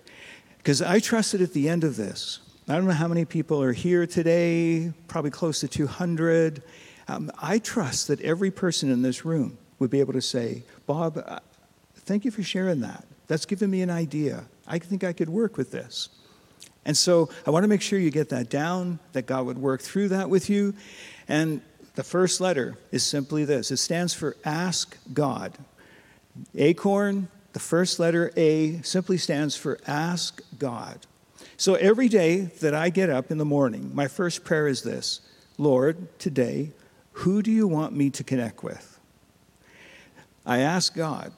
Because 0.58 0.82
I 0.82 1.00
trusted 1.00 1.42
at 1.42 1.54
the 1.54 1.68
end 1.70 1.84
of 1.84 1.96
this. 1.96 2.40
I 2.68 2.76
don't 2.76 2.86
know 2.86 2.94
how 2.94 3.08
many 3.08 3.26
people 3.26 3.64
are 3.64 3.74
here 3.74 4.06
today, 4.06 4.94
probably 5.08 5.32
close 5.32 5.62
to 5.62 5.68
200. 5.68 6.62
Um, 7.08 7.32
I 7.42 7.58
trust 7.58 8.08
that 8.10 8.22
every 8.22 8.52
person 8.52 8.92
in 8.92 9.02
this 9.02 9.26
room 9.26 9.58
would 9.80 9.90
be 9.90 10.00
able 10.00 10.14
to 10.14 10.22
say, 10.22 10.64
Bob, 10.86 11.18
uh, 11.26 11.40
thank 11.96 12.26
you 12.26 12.32
for 12.32 12.44
sharing 12.44 12.82
that. 12.82 13.06
That's 13.28 13.46
given 13.46 13.72
me 13.72 13.82
an 13.82 13.90
idea. 13.90 14.46
I 14.68 14.78
think 14.78 15.04
I 15.04 15.14
could 15.14 15.30
work 15.30 15.58
with 15.58 15.72
this. 15.72 16.10
And 16.86 16.98
so 16.98 17.30
I 17.46 17.52
want 17.52 17.64
to 17.64 17.68
make 17.68 17.82
sure 17.82 18.00
you 18.00 18.10
get 18.10 18.30
that 18.30 18.50
down, 18.50 19.00
that 19.14 19.26
God 19.26 19.46
would 19.46 19.58
work 19.58 19.82
through 19.82 20.10
that 20.10 20.30
with 20.30 20.50
you. 20.50 20.74
And 21.28 21.62
the 21.96 22.04
first 22.04 22.42
letter 22.42 22.78
is 22.92 23.04
simply 23.04 23.46
this 23.46 23.72
it 23.72 23.78
stands 23.78 24.14
for 24.14 24.36
Ask 24.46 24.98
God. 25.14 25.54
Acorn, 26.56 27.28
the 27.54 27.60
first 27.60 28.00
letter 28.00 28.32
A, 28.38 28.82
simply 28.82 29.18
stands 29.18 29.56
for 29.56 29.80
Ask 29.86 30.42
God. 30.58 31.06
So 31.58 31.76
every 31.76 32.08
day 32.08 32.52
that 32.62 32.74
I 32.74 32.90
get 32.90 33.10
up 33.10 33.32
in 33.32 33.38
the 33.38 33.46
morning, 33.46 33.92
my 33.94 34.08
first 34.08 34.44
prayer 34.46 34.68
is 34.68 34.82
this 34.84 35.22
Lord, 35.58 36.20
today 36.20 36.72
who 37.20 37.42
do 37.42 37.52
you 37.52 37.68
want 37.68 37.94
me 37.94 38.10
to 38.12 38.24
connect 38.24 38.64
with? 38.64 38.98
I 40.46 40.60
ask 40.60 40.96
God, 40.96 41.34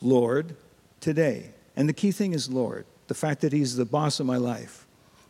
Lord, 0.00 0.54
today. 1.00 1.50
And 1.74 1.88
the 1.88 1.92
key 1.92 2.12
thing 2.12 2.32
is 2.32 2.48
Lord, 2.48 2.86
the 3.10 3.14
fact 3.14 3.40
that 3.40 3.52
He's 3.52 3.74
the 3.74 3.84
boss 3.84 4.20
of 4.20 4.26
my 4.26 4.36
life. 4.36 4.86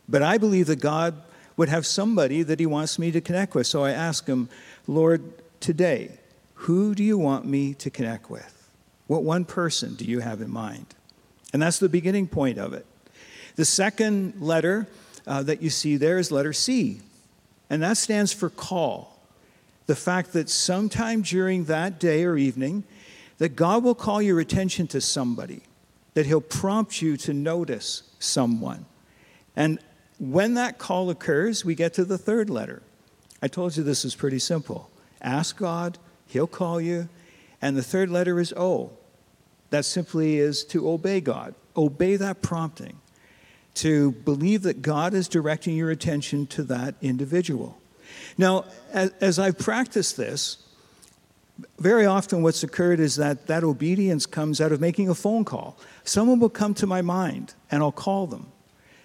But 0.07 0.21
I 0.21 0.37
believe 0.37 0.67
that 0.67 0.79
God 0.81 1.15
would 1.57 1.67
have 1.67 1.83
somebody 1.83 2.43
that 2.43 2.59
He 2.59 2.67
wants 2.67 2.99
me 2.99 3.09
to 3.09 3.19
connect 3.19 3.55
with. 3.55 3.65
So 3.65 3.83
I 3.83 3.89
ask 3.89 4.27
Him, 4.27 4.49
Lord, 4.85 5.23
today, 5.59 6.19
who 6.53 6.93
do 6.93 7.03
you 7.03 7.17
want 7.17 7.45
me 7.45 7.73
to 7.73 7.89
connect 7.89 8.29
with? 8.29 8.69
What 9.07 9.23
one 9.23 9.45
person 9.45 9.95
do 9.95 10.05
you 10.05 10.19
have 10.19 10.41
in 10.41 10.51
mind? 10.51 10.85
And 11.53 11.59
that's 11.59 11.79
the 11.79 11.89
beginning 11.89 12.27
point 12.27 12.59
of 12.59 12.73
it. 12.73 12.85
The 13.55 13.65
second 13.65 14.35
letter 14.39 14.87
uh, 15.25 15.41
that 15.41 15.63
you 15.63 15.71
see 15.71 15.97
there 15.97 16.19
is 16.19 16.31
letter 16.31 16.53
C, 16.53 17.01
and 17.67 17.81
that 17.81 17.97
stands 17.97 18.31
for 18.31 18.51
call 18.51 19.19
the 19.87 19.95
fact 19.95 20.33
that 20.33 20.51
sometime 20.51 21.23
during 21.23 21.63
that 21.65 21.99
day 21.99 22.25
or 22.25 22.37
evening, 22.37 22.83
that 23.39 23.55
God 23.55 23.83
will 23.83 23.95
call 23.95 24.21
your 24.21 24.39
attention 24.39 24.85
to 24.89 25.01
somebody, 25.01 25.63
that 26.13 26.25
He'll 26.25 26.41
prompt 26.41 27.01
you 27.01 27.17
to 27.17 27.33
notice 27.33 28.03
someone. 28.19 28.85
And 29.55 29.79
when 30.19 30.53
that 30.55 30.77
call 30.77 31.09
occurs, 31.09 31.65
we 31.65 31.75
get 31.75 31.93
to 31.95 32.05
the 32.05 32.17
third 32.17 32.49
letter. 32.49 32.83
I 33.41 33.47
told 33.47 33.75
you 33.75 33.83
this 33.83 34.05
is 34.05 34.15
pretty 34.15 34.39
simple. 34.39 34.89
Ask 35.21 35.57
God, 35.57 35.97
He'll 36.27 36.47
call 36.47 36.79
you. 36.79 37.09
And 37.61 37.75
the 37.75 37.83
third 37.83 38.09
letter 38.09 38.39
is 38.39 38.53
O. 38.53 38.91
That 39.69 39.85
simply 39.85 40.37
is 40.37 40.63
to 40.65 40.89
obey 40.89 41.21
God. 41.21 41.55
Obey 41.75 42.15
that 42.17 42.41
prompting. 42.41 42.97
To 43.75 44.11
believe 44.11 44.63
that 44.63 44.81
God 44.81 45.13
is 45.13 45.27
directing 45.27 45.75
your 45.75 45.91
attention 45.91 46.45
to 46.47 46.63
that 46.63 46.95
individual. 47.01 47.77
Now, 48.37 48.65
as, 48.91 49.39
I've 49.39 49.57
practiced 49.57 50.17
this, 50.17 50.57
very 51.79 52.05
often 52.05 52.41
what's 52.41 52.63
occurred 52.63 52.99
is 52.99 53.15
that 53.17 53.47
that 53.47 53.63
obedience 53.63 54.25
comes 54.25 54.61
out 54.61 54.71
of 54.71 54.81
making 54.81 55.09
a 55.09 55.15
phone 55.15 55.45
call. 55.45 55.77
Someone 56.03 56.39
will 56.39 56.49
come 56.49 56.73
to 56.75 56.87
my 56.87 57.01
mind 57.01 57.53
and 57.69 57.83
I'll 57.83 57.91
call 57.91 58.27
them. 58.27 58.51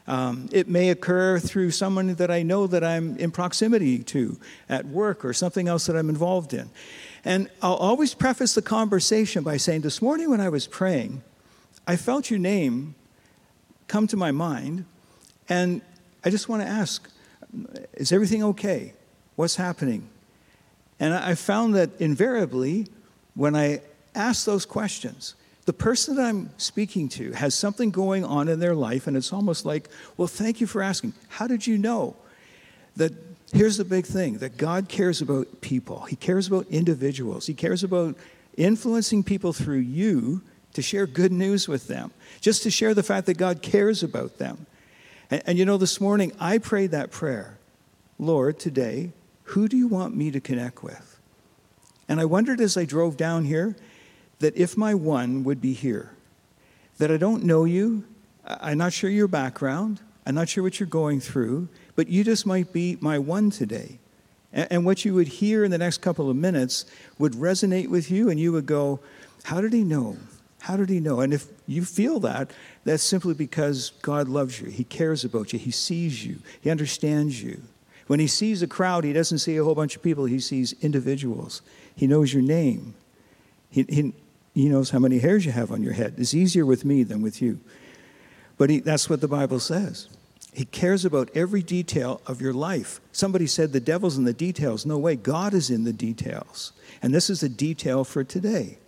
Um, 0.09 0.49
it 0.53 0.69
may 0.69 0.91
occur 0.91 1.39
through 1.39 1.73
someone 1.73 2.15
that 2.15 2.31
I 2.31 2.43
know 2.43 2.67
that 2.69 2.85
I'm 2.85 3.17
in 3.17 3.33
proximity 3.33 3.99
to 4.05 4.39
at 4.69 4.87
work 4.87 5.25
or 5.25 5.33
something 5.33 5.67
else 5.67 5.87
that 5.87 5.97
I'm 5.97 6.09
involved 6.09 6.55
in. 6.55 6.71
And 7.25 7.51
I'll 7.61 7.75
always 7.75 8.15
preface 8.15 8.55
the 8.55 8.63
conversation 8.63 9.43
by 9.43 9.57
saying, 9.57 9.81
This 9.81 10.01
morning 10.01 10.31
when 10.31 10.41
I 10.41 10.49
was 10.49 10.69
praying, 10.69 11.25
I 11.87 11.97
felt 11.97 12.31
your 12.31 12.39
name 12.39 12.95
come 13.89 14.07
to 14.09 14.17
my 14.17 14.31
mind, 14.31 14.85
and 15.49 15.81
I 16.25 16.31
just 16.31 16.49
want 16.49 16.63
to 16.63 16.69
ask, 16.69 17.11
Is 17.95 18.13
everything 18.13 18.45
okay? 18.45 18.95
What's 19.35 19.57
happening? 19.57 20.09
And 20.99 21.15
I 21.15 21.35
found 21.35 21.75
that 21.75 21.91
invariably, 22.01 22.87
when 23.35 23.55
I 23.55 23.81
ask 24.15 24.47
those 24.47 24.65
questions, 24.65 25.35
the 25.67 25.73
person 25.73 26.17
that 26.17 26.27
I'm 26.27 26.51
speaking 26.59 27.09
to 27.11 27.33
has 27.33 27.55
something 27.55 27.91
going 27.91 28.25
on 28.25 28.49
in 28.49 28.61
their 28.61 28.75
life, 28.75 29.07
and 29.07 29.17
it's 29.17 29.33
almost 29.33 29.67
like, 29.67 29.89
well, 30.17 30.29
thank 30.29 30.61
you 30.61 30.67
for 30.67 30.81
asking. 30.83 31.13
How 31.29 31.47
did 31.47 31.67
you 31.67 31.77
know? 31.77 32.17
That 32.97 33.13
here's 33.53 33.77
the 33.77 33.85
big 33.85 34.07
thing 34.07 34.39
that 34.39 34.57
God 34.57 34.89
cares 34.89 35.21
about 35.21 35.61
people, 35.61 36.03
He 36.05 36.17
cares 36.17 36.47
about 36.47 36.67
individuals, 36.69 37.47
He 37.47 37.55
cares 37.55 37.85
about 37.85 38.17
influencing 38.57 39.23
people 39.23 39.53
through 39.53 39.79
you 39.79 40.41
to 40.73 40.83
share 40.83 41.07
good 41.07 41.33
news 41.33 41.69
with 41.69 41.89
them, 41.89 42.11
just 42.41 42.63
to 42.63 42.71
share 42.71 42.95
the 42.95 43.03
fact 43.03 43.27
that 43.27 43.37
God 43.37 43.61
cares 43.61 44.03
about 44.03 44.39
them. 44.39 44.67
And, 45.31 45.43
and 45.47 45.59
you 45.59 45.65
know, 45.65 45.79
this 45.79 46.01
morning 46.01 46.33
I 46.39 46.59
prayed 46.59 46.93
that 46.93 47.11
prayer 47.11 47.59
Lord, 48.19 48.59
today, 48.59 49.13
who 49.47 49.69
do 49.69 49.77
you 49.77 49.87
want 49.87 50.17
me 50.17 50.31
to 50.31 50.41
connect 50.41 50.83
with? 50.83 51.21
And 52.09 52.21
I 52.21 52.25
wondered 52.25 52.61
as 52.61 52.77
I 52.77 52.85
drove 52.85 53.17
down 53.17 53.45
here 53.45 53.77
that 54.41 54.57
if 54.57 54.77
my 54.77 54.95
one 54.95 55.45
would 55.45 55.61
be 55.61 55.73
here, 55.73 56.11
that 56.99 57.11
I 57.11 57.17
don't 57.17 57.45
know 57.45 57.65
you, 57.65 58.05
I'm 58.45 58.79
not 58.79 58.93
sure 58.93 59.09
your 59.09 59.29
background, 59.29 60.01
I'm 60.27 60.35
not 60.35 60.49
sure 60.49 60.65
what 60.65 60.81
you're 60.81 60.89
going 60.89 61.21
through, 61.21 61.69
but 61.95 62.09
you 62.09 62.25
just 62.25 62.45
might 62.47 62.73
be 62.73 62.99
my 63.01 63.19
one 63.19 63.51
today. 63.51 63.99
And 64.53 64.85
what 64.85 65.05
you 65.05 65.15
would 65.15 65.29
hear 65.29 65.65
in 65.65 65.71
the 65.71 65.79
next 65.79 65.99
couple 65.99 66.31
of 66.31 66.37
minutes 66.37 66.87
would 67.19 67.33
resonate 67.33 67.89
with 67.89 68.11
you, 68.11 68.31
and 68.31 68.41
you 68.41 68.53
would 68.53 68.67
go, 68.67 69.01
How 69.45 69.61
did 69.61 69.73
he 69.73 69.85
know? 69.85 70.17
How 70.61 70.77
did 70.77 70.89
he 70.89 70.99
know? 70.99 71.21
And 71.21 71.33
if 71.33 71.47
you 71.67 71.85
feel 71.85 72.19
that, 72.21 72.51
that's 72.85 73.03
simply 73.03 73.35
because 73.35 73.91
God 74.03 74.29
loves 74.29 74.61
you. 74.61 74.71
He 74.71 74.83
cares 74.83 75.25
about 75.25 75.53
you. 75.53 75.59
He 75.59 75.71
sees 75.71 76.25
you. 76.25 76.39
He 76.61 76.71
understands 76.71 77.43
you. 77.43 77.61
When 78.07 78.21
he 78.21 78.27
sees 78.27 78.63
a 78.63 78.67
crowd, 78.67 79.05
he 79.05 79.13
doesn't 79.13 79.39
see 79.39 79.57
a 79.57 79.65
whole 79.65 79.75
bunch 79.75 79.97
of 79.97 80.03
people, 80.03 80.27
he 80.27 80.41
sees 80.41 80.75
individuals. 80.81 81.63
He 81.95 82.07
knows 82.07 82.33
your 82.33 82.43
name. 82.43 82.95
He, 83.71 83.85
he, 83.89 84.13
he 84.55 84.69
knows 84.69 84.91
how 84.91 84.99
many 84.99 85.19
hairs 85.19 85.45
you 85.45 85.53
have 85.53 85.73
on 85.73 85.83
your 85.83 85.93
head. 85.93 86.15
It's 86.19 86.35
easier 86.35 86.65
with 86.65 86.85
me 86.85 87.03
than 87.03 87.21
with 87.21 87.43
you. 87.43 87.59
But 88.59 88.71
he, 88.71 88.81
that's 88.81 89.11
what 89.11 89.21
the 89.21 89.29
Bible 89.29 89.61
says. 89.61 90.09
He 90.53 90.65
cares 90.65 91.05
about 91.05 91.31
every 91.35 91.63
detail 91.63 92.23
of 92.27 92.41
your 92.41 92.55
life. 92.55 93.01
Somebody 93.13 93.47
said 93.47 93.73
the 93.73 93.81
devil's 93.81 94.17
in 94.17 94.25
the 94.25 94.33
details. 94.33 94.87
No 94.87 94.97
way, 94.97 95.15
God 95.15 95.53
is 95.53 95.69
in 95.69 95.85
the 95.85 95.93
details. 95.93 96.73
And 97.03 97.15
this 97.15 97.29
is 97.29 97.43
a 97.43 97.49
detail 97.49 98.05
for 98.05 98.25
today. 98.25 98.79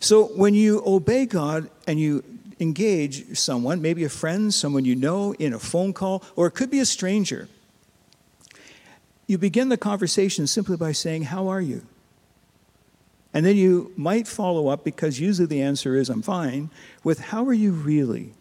So 0.00 0.24
when 0.28 0.54
you 0.54 0.82
obey 0.86 1.26
God 1.26 1.68
and 1.86 2.00
you 2.00 2.24
engage 2.60 3.36
someone, 3.36 3.82
maybe 3.82 4.04
a 4.04 4.08
friend, 4.08 4.54
someone 4.54 4.86
you 4.86 4.96
know, 4.96 5.34
in 5.34 5.52
a 5.52 5.58
phone 5.58 5.92
call, 5.92 6.22
or 6.34 6.46
it 6.46 6.52
could 6.52 6.70
be 6.70 6.80
a 6.80 6.86
stranger, 6.86 7.48
you 9.26 9.38
begin 9.38 9.68
the 9.68 9.76
conversation 9.76 10.46
simply 10.46 10.76
by 10.76 10.92
saying, 10.92 11.24
How 11.24 11.48
are 11.48 11.60
you? 11.60 11.82
And 13.34 13.46
then 13.46 13.56
you 13.56 13.92
might 13.96 14.28
follow 14.28 14.68
up, 14.68 14.84
because 14.84 15.18
usually 15.18 15.46
the 15.46 15.62
answer 15.62 15.96
is, 15.96 16.10
I'm 16.10 16.22
fine, 16.22 16.70
with, 17.02 17.20
How 17.20 17.44
are 17.46 17.52
you 17.52 17.72
really? 17.72 18.32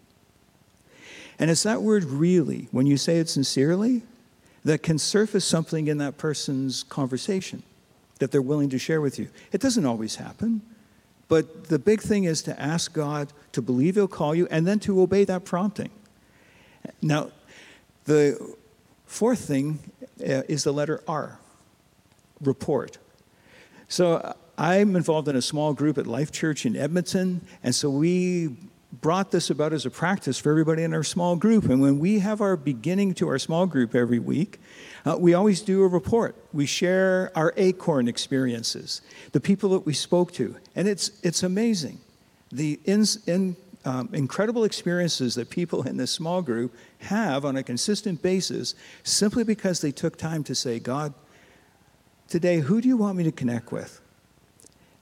And 1.39 1.49
it's 1.49 1.63
that 1.63 1.81
word 1.81 2.03
really, 2.03 2.67
when 2.71 2.85
you 2.85 2.97
say 2.97 3.17
it 3.17 3.29
sincerely, 3.29 4.03
that 4.63 4.83
can 4.83 4.99
surface 4.99 5.45
something 5.45 5.87
in 5.87 5.97
that 5.97 6.17
person's 6.17 6.83
conversation 6.83 7.63
that 8.19 8.31
they're 8.31 8.41
willing 8.41 8.69
to 8.69 8.77
share 8.77 9.01
with 9.01 9.17
you. 9.17 9.27
It 9.51 9.59
doesn't 9.61 9.85
always 9.85 10.17
happen, 10.17 10.61
but 11.27 11.65
the 11.65 11.79
big 11.79 12.01
thing 12.01 12.25
is 12.25 12.43
to 12.43 12.61
ask 12.61 12.93
God 12.93 13.33
to 13.53 13.61
believe 13.61 13.95
He'll 13.95 14.07
call 14.07 14.35
you 14.35 14.47
and 14.51 14.67
then 14.67 14.79
to 14.81 15.01
obey 15.01 15.23
that 15.25 15.43
prompting. 15.43 15.89
Now, 17.01 17.31
the 18.05 18.55
fourth 19.11 19.39
thing 19.39 19.77
uh, 20.21 20.41
is 20.47 20.63
the 20.63 20.71
letter 20.71 21.03
R 21.07 21.37
report. 22.39 22.97
So 23.89 24.35
I'm 24.57 24.95
involved 24.95 25.27
in 25.27 25.35
a 25.35 25.41
small 25.41 25.73
group 25.73 25.97
at 25.97 26.07
Life 26.07 26.31
Church 26.31 26.65
in 26.65 26.77
Edmonton, 26.77 27.41
and 27.61 27.75
so 27.75 27.89
we 27.89 28.55
brought 29.01 29.31
this 29.31 29.49
about 29.49 29.73
as 29.73 29.85
a 29.85 29.89
practice 29.89 30.37
for 30.37 30.49
everybody 30.49 30.83
in 30.83 30.93
our 30.93 31.03
small 31.03 31.35
group. 31.35 31.65
And 31.65 31.81
when 31.81 31.99
we 31.99 32.19
have 32.19 32.41
our 32.41 32.57
beginning 32.57 33.13
to 33.15 33.27
our 33.27 33.39
small 33.39 33.65
group 33.65 33.95
every 33.95 34.19
week, 34.19 34.59
uh, 35.05 35.17
we 35.19 35.33
always 35.33 35.61
do 35.61 35.83
a 35.83 35.87
report. 35.87 36.35
We 36.53 36.65
share 36.65 37.31
our 37.35 37.53
acorn 37.57 38.07
experiences, 38.07 39.01
the 39.33 39.41
people 39.41 39.69
that 39.71 39.85
we 39.85 39.93
spoke 39.93 40.31
to, 40.33 40.55
and 40.73 40.87
it's 40.87 41.11
it's 41.21 41.43
amazing, 41.43 41.99
the 42.49 42.79
in, 42.85 43.03
in, 43.27 43.57
um, 43.85 44.09
incredible 44.13 44.63
experiences 44.63 45.35
that 45.35 45.49
people 45.49 45.83
in 45.87 45.97
this 45.97 46.11
small 46.11 46.41
group 46.41 46.75
have 46.99 47.45
on 47.45 47.55
a 47.55 47.63
consistent 47.63 48.21
basis, 48.21 48.75
simply 49.03 49.43
because 49.43 49.81
they 49.81 49.91
took 49.91 50.17
time 50.17 50.43
to 50.45 50.55
say, 50.55 50.79
God, 50.79 51.13
today, 52.27 52.59
who 52.59 52.81
do 52.81 52.87
you 52.87 52.97
want 52.97 53.17
me 53.17 53.23
to 53.23 53.31
connect 53.31 53.71
with? 53.71 53.99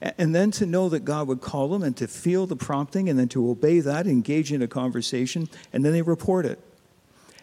And 0.00 0.34
then 0.34 0.50
to 0.52 0.64
know 0.64 0.88
that 0.88 1.04
God 1.04 1.28
would 1.28 1.42
call 1.42 1.68
them 1.68 1.82
and 1.82 1.94
to 1.98 2.08
feel 2.08 2.46
the 2.46 2.56
prompting 2.56 3.10
and 3.10 3.18
then 3.18 3.28
to 3.28 3.50
obey 3.50 3.80
that, 3.80 4.06
engage 4.06 4.50
in 4.50 4.62
a 4.62 4.68
conversation, 4.68 5.48
and 5.72 5.84
then 5.84 5.92
they 5.92 6.00
report 6.02 6.46
it. 6.46 6.58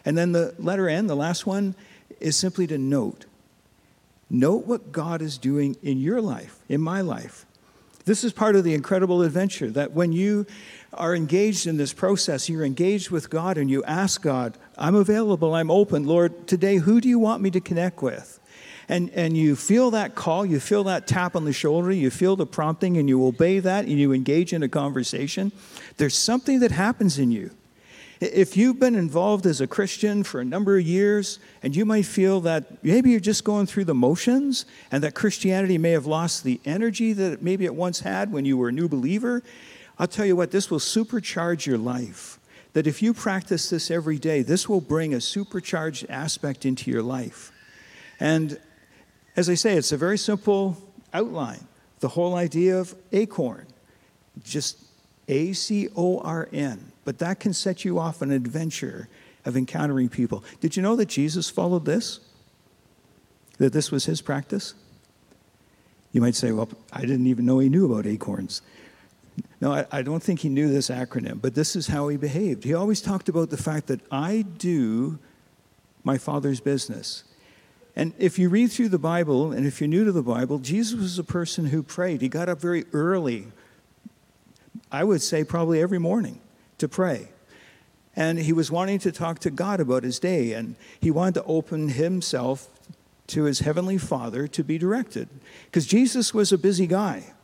And 0.04 0.18
then 0.18 0.32
the 0.32 0.54
letter 0.58 0.88
N, 0.88 1.06
the 1.06 1.14
last 1.14 1.46
one, 1.46 1.76
is 2.18 2.36
simply 2.36 2.66
to 2.66 2.78
note. 2.78 3.26
Note 4.28 4.66
what 4.66 4.90
God 4.90 5.22
is 5.22 5.38
doing 5.38 5.76
in 5.82 5.98
your 5.98 6.20
life, 6.20 6.58
in 6.68 6.80
my 6.80 7.00
life. 7.00 7.46
This 8.04 8.24
is 8.24 8.32
part 8.32 8.56
of 8.56 8.64
the 8.64 8.74
incredible 8.74 9.22
adventure 9.22 9.70
that 9.70 9.92
when 9.92 10.12
you 10.12 10.46
are 10.92 11.14
engaged 11.14 11.66
in 11.66 11.76
this 11.76 11.92
process, 11.92 12.48
you're 12.48 12.64
engaged 12.64 13.10
with 13.10 13.30
God 13.30 13.58
and 13.58 13.70
you 13.70 13.84
ask 13.84 14.22
God, 14.22 14.56
I'm 14.76 14.94
available, 14.94 15.54
I'm 15.54 15.70
open. 15.70 16.04
Lord, 16.04 16.46
today, 16.46 16.76
who 16.76 17.00
do 17.00 17.08
you 17.08 17.18
want 17.18 17.42
me 17.42 17.50
to 17.50 17.60
connect 17.60 18.02
with? 18.02 18.38
and, 18.88 19.10
and 19.10 19.36
you 19.36 19.54
feel 19.54 19.90
that 19.90 20.14
call, 20.14 20.46
you 20.46 20.58
feel 20.58 20.84
that 20.84 21.06
tap 21.06 21.36
on 21.36 21.44
the 21.44 21.52
shoulder, 21.52 21.92
you 21.92 22.10
feel 22.10 22.36
the 22.36 22.46
prompting, 22.46 22.96
and 22.96 23.08
you 23.08 23.24
obey 23.26 23.58
that, 23.58 23.84
and 23.84 23.98
you 23.98 24.12
engage 24.12 24.52
in 24.52 24.62
a 24.62 24.68
conversation, 24.68 25.52
there's 25.98 26.16
something 26.16 26.60
that 26.60 26.72
happens 26.72 27.18
in 27.18 27.30
you. 27.30 27.50
If 28.20 28.56
you've 28.56 28.80
been 28.80 28.96
involved 28.96 29.46
as 29.46 29.60
a 29.60 29.66
Christian 29.66 30.24
for 30.24 30.40
a 30.40 30.44
number 30.44 30.76
of 30.76 30.84
years, 30.84 31.38
and 31.62 31.76
you 31.76 31.84
might 31.84 32.06
feel 32.06 32.40
that 32.40 32.82
maybe 32.82 33.10
you're 33.10 33.20
just 33.20 33.44
going 33.44 33.66
through 33.66 33.84
the 33.84 33.94
motions, 33.94 34.64
and 34.90 35.04
that 35.04 35.14
Christianity 35.14 35.78
may 35.78 35.90
have 35.90 36.06
lost 36.06 36.42
the 36.42 36.60
energy 36.64 37.12
that 37.12 37.42
maybe 37.42 37.64
it 37.64 37.74
once 37.74 38.00
had 38.00 38.32
when 38.32 38.44
you 38.44 38.56
were 38.56 38.70
a 38.70 38.72
new 38.72 38.88
believer, 38.88 39.42
I'll 39.98 40.06
tell 40.06 40.26
you 40.26 40.36
what, 40.36 40.50
this 40.50 40.70
will 40.70 40.78
supercharge 40.78 41.66
your 41.66 41.78
life. 41.78 42.38
That 42.74 42.86
if 42.86 43.02
you 43.02 43.14
practice 43.14 43.70
this 43.70 43.90
every 43.90 44.18
day, 44.18 44.42
this 44.42 44.68
will 44.68 44.80
bring 44.80 45.14
a 45.14 45.20
supercharged 45.20 46.06
aspect 46.08 46.64
into 46.64 46.90
your 46.90 47.02
life. 47.02 47.50
And 48.20 48.60
as 49.36 49.48
I 49.48 49.54
say, 49.54 49.76
it's 49.76 49.92
a 49.92 49.96
very 49.96 50.18
simple 50.18 50.76
outline. 51.12 51.66
The 52.00 52.08
whole 52.08 52.36
idea 52.36 52.78
of 52.78 52.94
acorn, 53.12 53.66
just 54.44 54.84
A 55.26 55.52
C 55.52 55.88
O 55.96 56.20
R 56.20 56.48
N. 56.52 56.92
But 57.04 57.18
that 57.18 57.40
can 57.40 57.52
set 57.52 57.84
you 57.84 57.98
off 57.98 58.22
an 58.22 58.30
adventure 58.30 59.08
of 59.44 59.56
encountering 59.56 60.08
people. 60.08 60.44
Did 60.60 60.76
you 60.76 60.82
know 60.82 60.94
that 60.96 61.08
Jesus 61.08 61.48
followed 61.48 61.84
this? 61.84 62.20
That 63.56 63.72
this 63.72 63.90
was 63.90 64.04
his 64.04 64.20
practice? 64.20 64.74
You 66.12 66.20
might 66.20 66.36
say, 66.36 66.52
well, 66.52 66.68
I 66.92 67.00
didn't 67.00 67.26
even 67.26 67.46
know 67.46 67.58
he 67.58 67.68
knew 67.68 67.92
about 67.92 68.06
acorns. 68.06 68.62
No, 69.60 69.72
I, 69.72 69.86
I, 69.90 70.02
don't 70.02 70.22
think 70.22 70.40
he 70.40 70.48
knew 70.48 70.68
this 70.68 70.88
acronym, 70.88 71.40
but 71.40 71.54
this 71.54 71.76
is 71.76 71.88
how 71.88 72.08
he 72.08 72.16
behaved. 72.16 72.64
He 72.64 72.74
always 72.74 73.00
talked 73.00 73.28
about 73.28 73.50
the 73.50 73.56
fact 73.56 73.88
that 73.88 74.00
I 74.10 74.42
do 74.42 75.18
my 76.04 76.18
father's 76.18 76.60
business. 76.60 77.24
And 77.96 78.14
if 78.18 78.38
you 78.38 78.48
read 78.48 78.70
through 78.70 78.90
the 78.90 78.98
Bible, 78.98 79.52
and 79.52 79.66
if 79.66 79.80
you're 79.80 79.88
new 79.88 80.04
to 80.04 80.12
the 80.12 80.22
Bible, 80.22 80.58
Jesus 80.58 80.98
was 80.98 81.18
a 81.18 81.24
person 81.24 81.66
who 81.66 81.82
prayed. 81.82 82.20
He 82.20 82.28
got 82.28 82.48
up 82.48 82.60
very 82.60 82.84
early, 82.92 83.48
I 84.90 85.02
would 85.04 85.20
say 85.20 85.42
probably 85.42 85.82
every 85.82 85.98
morning, 85.98 86.40
to 86.78 86.88
pray. 86.88 87.28
And 88.14 88.38
he 88.38 88.52
was 88.52 88.70
wanting 88.70 89.00
to 89.00 89.12
talk 89.12 89.40
to 89.40 89.50
God 89.50 89.80
about 89.80 90.04
his 90.04 90.18
day, 90.18 90.52
and 90.52 90.76
he 91.00 91.10
wanted 91.10 91.34
to 91.34 91.44
open 91.44 91.88
himself 91.88 92.68
to 93.28 93.44
his 93.44 93.60
heavenly 93.60 93.98
Father 93.98 94.46
to 94.48 94.64
be 94.64 94.78
directed. 94.78 95.28
Because 95.66 95.86
Jesus 95.86 96.32
was 96.32 96.52
a 96.52 96.58
busy 96.58 96.86
guy. 96.86 97.34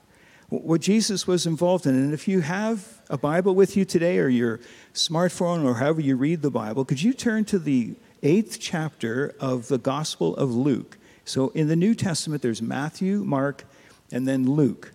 What 0.49 0.81
Jesus 0.81 1.27
was 1.27 1.47
involved 1.47 1.87
in. 1.87 1.95
And 1.95 2.13
if 2.13 2.29
you 2.29 2.41
have 2.41 3.01
a 3.09 3.19
Bible 3.19 3.55
with 3.55 3.77
you 3.77 3.85
today 3.85 4.19
or 4.19 4.29
your 4.29 4.61
smartphone 4.93 5.65
or 5.65 5.75
however 5.75 6.01
you 6.01 6.17
read 6.17 6.43
the 6.43 6.51
Bible, 6.51 6.85
could 6.85 7.03
you 7.03 7.13
turn 7.13 7.45
to 7.47 7.59
the 7.59 7.95
eighth 8.23 8.59
chapter 8.61 9.35
of 9.41 9.69
the 9.69 9.79
Gospel 9.79 10.37
of 10.37 10.55
Luke? 10.55 10.99
So 11.25 11.49
in 11.51 11.69
the 11.69 11.77
New 11.77 11.95
Testament, 11.95 12.43
there's 12.43 12.61
Matthew, 12.61 13.25
Mark, 13.25 13.65
and 14.13 14.29
then 14.29 14.49
Luke. 14.49 14.93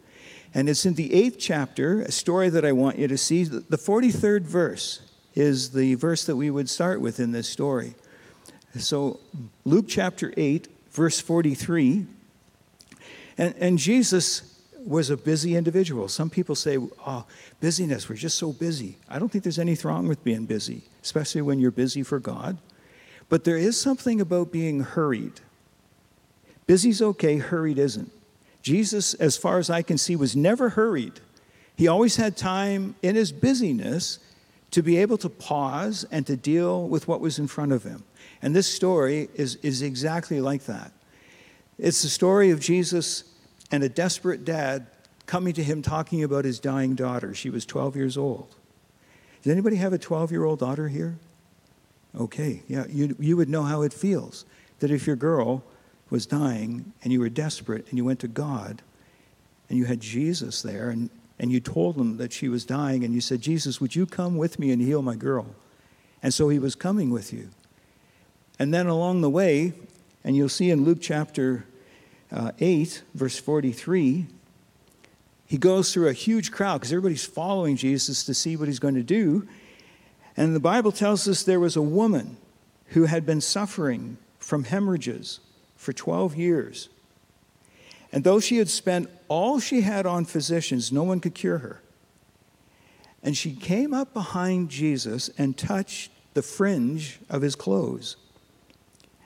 And 0.54 0.70
it's 0.70 0.86
in 0.86 0.96
the 0.96 1.14
eighth 1.14 1.38
chapter, 1.40 2.02
a 2.02 2.12
story 2.12 2.50
that 2.50 2.66
I 2.66 2.72
want 2.72 2.98
you 2.98 3.08
to 3.08 3.18
see. 3.18 3.44
The 3.44 3.78
43rd 3.78 4.42
verse 4.42 5.02
is 5.36 5.72
the 5.72 5.96
verse 5.96 6.26
that 6.26 6.36
we 6.36 6.50
would 6.50 6.70
start 6.70 7.02
with 7.02 7.20
in 7.20 7.32
this 7.32 7.48
story. 7.48 7.96
So, 8.78 9.20
Luke 9.66 9.86
chapter 9.88 10.34
8, 10.38 10.68
verse 10.92 11.20
43. 11.20 12.06
And, 13.38 13.56
and 13.58 13.78
Jesus 13.78 14.49
was 14.86 15.10
a 15.10 15.18
busy 15.18 15.56
individual. 15.56 16.08
Some 16.08 16.30
people 16.30 16.56
say, 16.56 16.78
oh, 17.06 17.26
busyness, 17.60 18.08
we're 18.08 18.16
just 18.16 18.38
so 18.38 18.54
busy. 18.54 18.98
I 19.10 19.20
don't 19.20 19.30
think 19.30 19.44
there's 19.44 19.60
anything 19.60 19.90
wrong 19.90 20.08
with 20.08 20.24
being 20.24 20.46
busy, 20.46 20.84
especially 21.04 21.42
when 21.42 21.60
you're 21.60 21.72
busy 21.72 22.04
for 22.04 22.20
God. 22.20 22.58
But 23.28 23.44
there 23.44 23.58
is 23.58 23.80
something 23.80 24.20
about 24.22 24.52
being 24.52 24.82
hurried. 24.82 25.42
Busy's 26.66 27.02
okay, 27.02 27.38
hurried 27.38 27.78
isn't. 27.78 28.12
Jesus, 28.62 29.14
as 29.16 29.38
far 29.38 29.60
as 29.60 29.70
I 29.70 29.82
can 29.82 29.98
see, 29.98 30.16
was 30.16 30.36
never 30.36 30.70
hurried. 30.70 31.20
He 31.76 31.88
always 31.88 32.18
had 32.18 32.36
time 32.36 32.96
in 33.02 33.16
his 33.16 33.32
busyness 33.32 34.20
to 34.72 34.84
be 34.84 34.98
able 34.98 35.18
to 35.18 35.30
pause 35.30 36.06
and 36.12 36.28
to 36.28 36.36
deal 36.36 36.88
with 36.88 37.08
what 37.08 37.22
was 37.22 37.40
in 37.40 37.48
front 37.48 37.72
of 37.72 37.84
him. 37.84 38.04
And 38.42 38.56
this 38.56 38.68
story 38.68 39.30
is, 39.34 39.56
is 39.58 39.82
exactly 39.82 40.42
like 40.42 40.66
that. 40.66 40.92
It's 41.78 42.02
the 42.02 42.10
story 42.10 42.52
of 42.52 42.60
Jesus 42.60 43.24
and 43.72 43.84
a 43.84 43.90
desperate 43.90 44.46
dad 44.46 44.88
coming 45.26 45.54
to 45.54 45.64
him 45.64 45.82
talking 45.82 46.24
about 46.24 46.46
his 46.46 46.60
dying 46.60 46.96
daughter. 46.96 47.34
She 47.34 47.50
was 47.50 47.66
12 47.66 47.96
years 47.96 48.18
old. 48.18 48.56
Does 49.44 49.52
anybody 49.52 49.78
have 49.78 49.94
a 49.94 49.98
12 49.98 50.32
year 50.32 50.44
old 50.44 50.60
daughter 50.60 50.88
here? 50.88 51.18
Okay, 52.20 52.64
yeah, 52.68 52.86
you, 52.90 53.16
you 53.20 53.38
would 53.38 53.50
know 53.50 53.64
how 53.64 53.84
it 53.84 53.94
feels 53.94 54.46
that 54.80 54.90
if 54.90 55.06
your 55.06 55.16
girl 55.16 55.64
was 56.10 56.26
dying 56.26 56.92
and 57.04 57.14
you 57.14 57.20
were 57.20 57.30
desperate 57.30 57.88
and 57.90 57.98
you 57.98 58.04
went 58.04 58.20
to 58.20 58.28
God 58.28 58.82
and 59.70 59.78
you 59.78 59.86
had 59.86 60.00
Jesus 60.00 60.62
there 60.64 60.90
and, 60.90 61.10
and 61.38 61.52
you 61.52 61.60
told 61.60 61.96
him 61.96 62.18
that 62.18 62.34
she 62.34 62.50
was 62.50 62.66
dying 62.66 63.04
and 63.04 63.14
you 63.14 63.22
said, 63.22 63.42
Jesus, 63.42 63.80
would 63.80 63.96
you 63.96 64.06
come 64.06 64.38
with 64.38 64.58
me 64.58 64.72
and 64.72 64.82
heal 64.82 65.02
my 65.02 65.16
girl? 65.16 65.46
And 66.24 66.34
so 66.34 66.50
he 66.50 66.60
was 66.60 66.76
coming 66.76 67.12
with 67.12 67.32
you. 67.32 67.50
And 68.58 68.74
then 68.74 68.88
along 68.88 69.22
the 69.22 69.30
way, 69.30 69.74
and 70.24 70.36
you'll 70.36 70.50
see 70.50 70.70
in 70.72 70.84
Luke 70.84 71.00
chapter 71.00 71.66
uh, 72.32 72.52
8, 72.60 73.04
verse 73.14 73.38
43, 73.38 74.28
he 75.46 75.58
goes 75.58 75.94
through 75.94 76.08
a 76.08 76.14
huge 76.14 76.52
crowd 76.52 76.78
because 76.78 76.92
everybody's 76.92 77.26
following 77.26 77.76
Jesus 77.76 78.24
to 78.26 78.34
see 78.34 78.56
what 78.56 78.68
he's 78.68 78.80
going 78.80 78.96
to 78.96 79.04
do. 79.04 79.48
And 80.38 80.56
the 80.56 80.60
Bible 80.60 80.92
tells 80.92 81.28
us 81.28 81.44
there 81.44 81.60
was 81.60 81.76
a 81.76 81.82
woman 81.82 82.38
who 82.90 83.06
had 83.06 83.26
been 83.26 83.42
suffering 83.42 84.18
from 84.38 84.66
hemorrhages 84.66 85.40
for 85.76 85.92
12 85.92 86.36
years. 86.36 86.90
And 88.12 88.24
though 88.24 88.40
she 88.40 88.58
had 88.58 88.70
spent 88.70 89.10
all 89.28 89.60
she 89.60 89.82
had 89.82 90.06
on 90.06 90.26
physicians, 90.26 90.92
no 90.92 91.04
one 91.04 91.20
could 91.20 91.36
cure 91.36 91.60
her. 91.60 91.82
And 93.22 93.36
she 93.36 93.54
came 93.54 93.94
up 93.94 94.14
behind 94.14 94.70
Jesus 94.70 95.30
and 95.38 95.58
touched 95.58 96.12
the 96.34 96.42
fringe 96.42 97.20
of 97.30 97.42
his 97.42 97.56
clothes. 97.56 98.16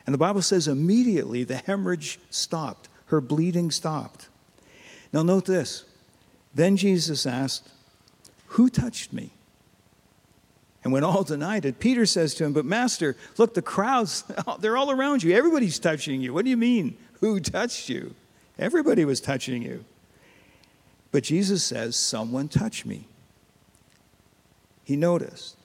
And 0.05 0.13
the 0.13 0.17
Bible 0.19 0.41
says 0.41 0.67
immediately 0.67 1.43
the 1.43 1.57
hemorrhage 1.57 2.19
stopped, 2.29 2.89
her 3.07 3.21
bleeding 3.21 3.71
stopped. 3.71 4.27
Now, 5.11 5.23
note 5.23 5.45
this. 5.45 5.85
Then 6.53 6.77
Jesus 6.77 7.25
asked, 7.25 7.69
Who 8.47 8.69
touched 8.69 9.13
me? 9.13 9.31
And 10.83 10.91
when 10.91 11.03
all 11.03 11.23
denied 11.23 11.65
it, 11.65 11.79
Peter 11.79 12.05
says 12.05 12.33
to 12.35 12.45
him, 12.45 12.53
But 12.53 12.65
Master, 12.65 13.15
look, 13.37 13.53
the 13.53 13.61
crowds, 13.61 14.23
they're 14.59 14.77
all 14.77 14.91
around 14.91 15.23
you. 15.23 15.33
Everybody's 15.33 15.79
touching 15.79 16.21
you. 16.21 16.33
What 16.33 16.43
do 16.43 16.51
you 16.51 16.57
mean, 16.57 16.97
who 17.21 17.39
touched 17.39 17.89
you? 17.89 18.15
Everybody 18.59 19.05
was 19.05 19.21
touching 19.21 19.63
you. 19.63 19.85
But 21.11 21.23
Jesus 21.23 21.63
says, 21.63 21.95
Someone 21.95 22.49
touched 22.49 22.85
me. 22.85 23.07
He 24.83 24.95
noticed 24.95 25.55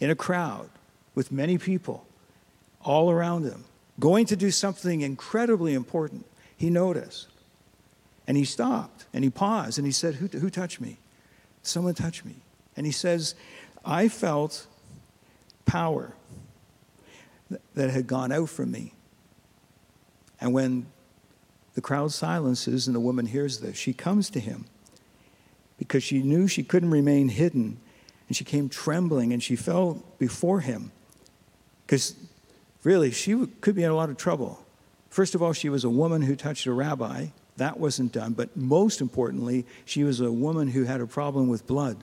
in 0.00 0.10
a 0.10 0.14
crowd 0.14 0.70
with 1.14 1.30
many 1.30 1.58
people 1.58 2.06
all 2.82 3.10
around 3.10 3.44
him, 3.44 3.64
going 4.00 4.26
to 4.26 4.36
do 4.36 4.50
something 4.50 5.02
incredibly 5.02 5.74
important. 5.74 6.26
He 6.56 6.70
noticed. 6.70 7.28
And 8.26 8.36
he 8.36 8.44
stopped 8.44 9.06
and 9.12 9.22
he 9.22 9.30
paused 9.30 9.78
and 9.78 9.86
he 9.86 9.92
said, 9.92 10.14
Who, 10.16 10.26
who 10.38 10.50
touched 10.50 10.80
me? 10.80 10.98
Someone 11.62 11.94
touched 11.94 12.24
me. 12.24 12.36
And 12.76 12.86
he 12.86 12.92
says, 12.92 13.34
I 13.84 14.08
felt 14.08 14.66
power 15.66 16.14
that 17.74 17.90
had 17.90 18.06
gone 18.06 18.32
out 18.32 18.48
from 18.48 18.70
me. 18.70 18.94
And 20.40 20.52
when 20.52 20.86
the 21.74 21.80
crowd 21.80 22.12
silences 22.12 22.86
and 22.86 22.94
the 22.94 23.00
woman 23.00 23.26
hears 23.26 23.60
this, 23.60 23.76
she 23.76 23.92
comes 23.92 24.30
to 24.30 24.40
him 24.40 24.66
because 25.78 26.02
she 26.02 26.22
knew 26.22 26.48
she 26.48 26.62
couldn't 26.62 26.90
remain 26.90 27.28
hidden. 27.28 27.78
And 28.28 28.36
she 28.36 28.44
came 28.44 28.68
trembling 28.68 29.32
and 29.32 29.42
she 29.42 29.54
fell 29.54 30.02
before 30.18 30.60
him 30.60 30.92
because 31.86 32.14
really 32.82 33.10
she 33.10 33.46
could 33.60 33.74
be 33.74 33.82
in 33.82 33.90
a 33.90 33.94
lot 33.94 34.08
of 34.08 34.16
trouble. 34.16 34.63
First 35.14 35.36
of 35.36 35.42
all, 35.44 35.52
she 35.52 35.68
was 35.68 35.84
a 35.84 35.88
woman 35.88 36.22
who 36.22 36.34
touched 36.34 36.66
a 36.66 36.72
rabbi. 36.72 37.26
That 37.56 37.78
wasn't 37.78 38.10
done. 38.10 38.32
But 38.32 38.56
most 38.56 39.00
importantly, 39.00 39.64
she 39.84 40.02
was 40.02 40.18
a 40.18 40.32
woman 40.32 40.66
who 40.66 40.82
had 40.82 41.00
a 41.00 41.06
problem 41.06 41.46
with 41.46 41.68
blood. 41.68 42.02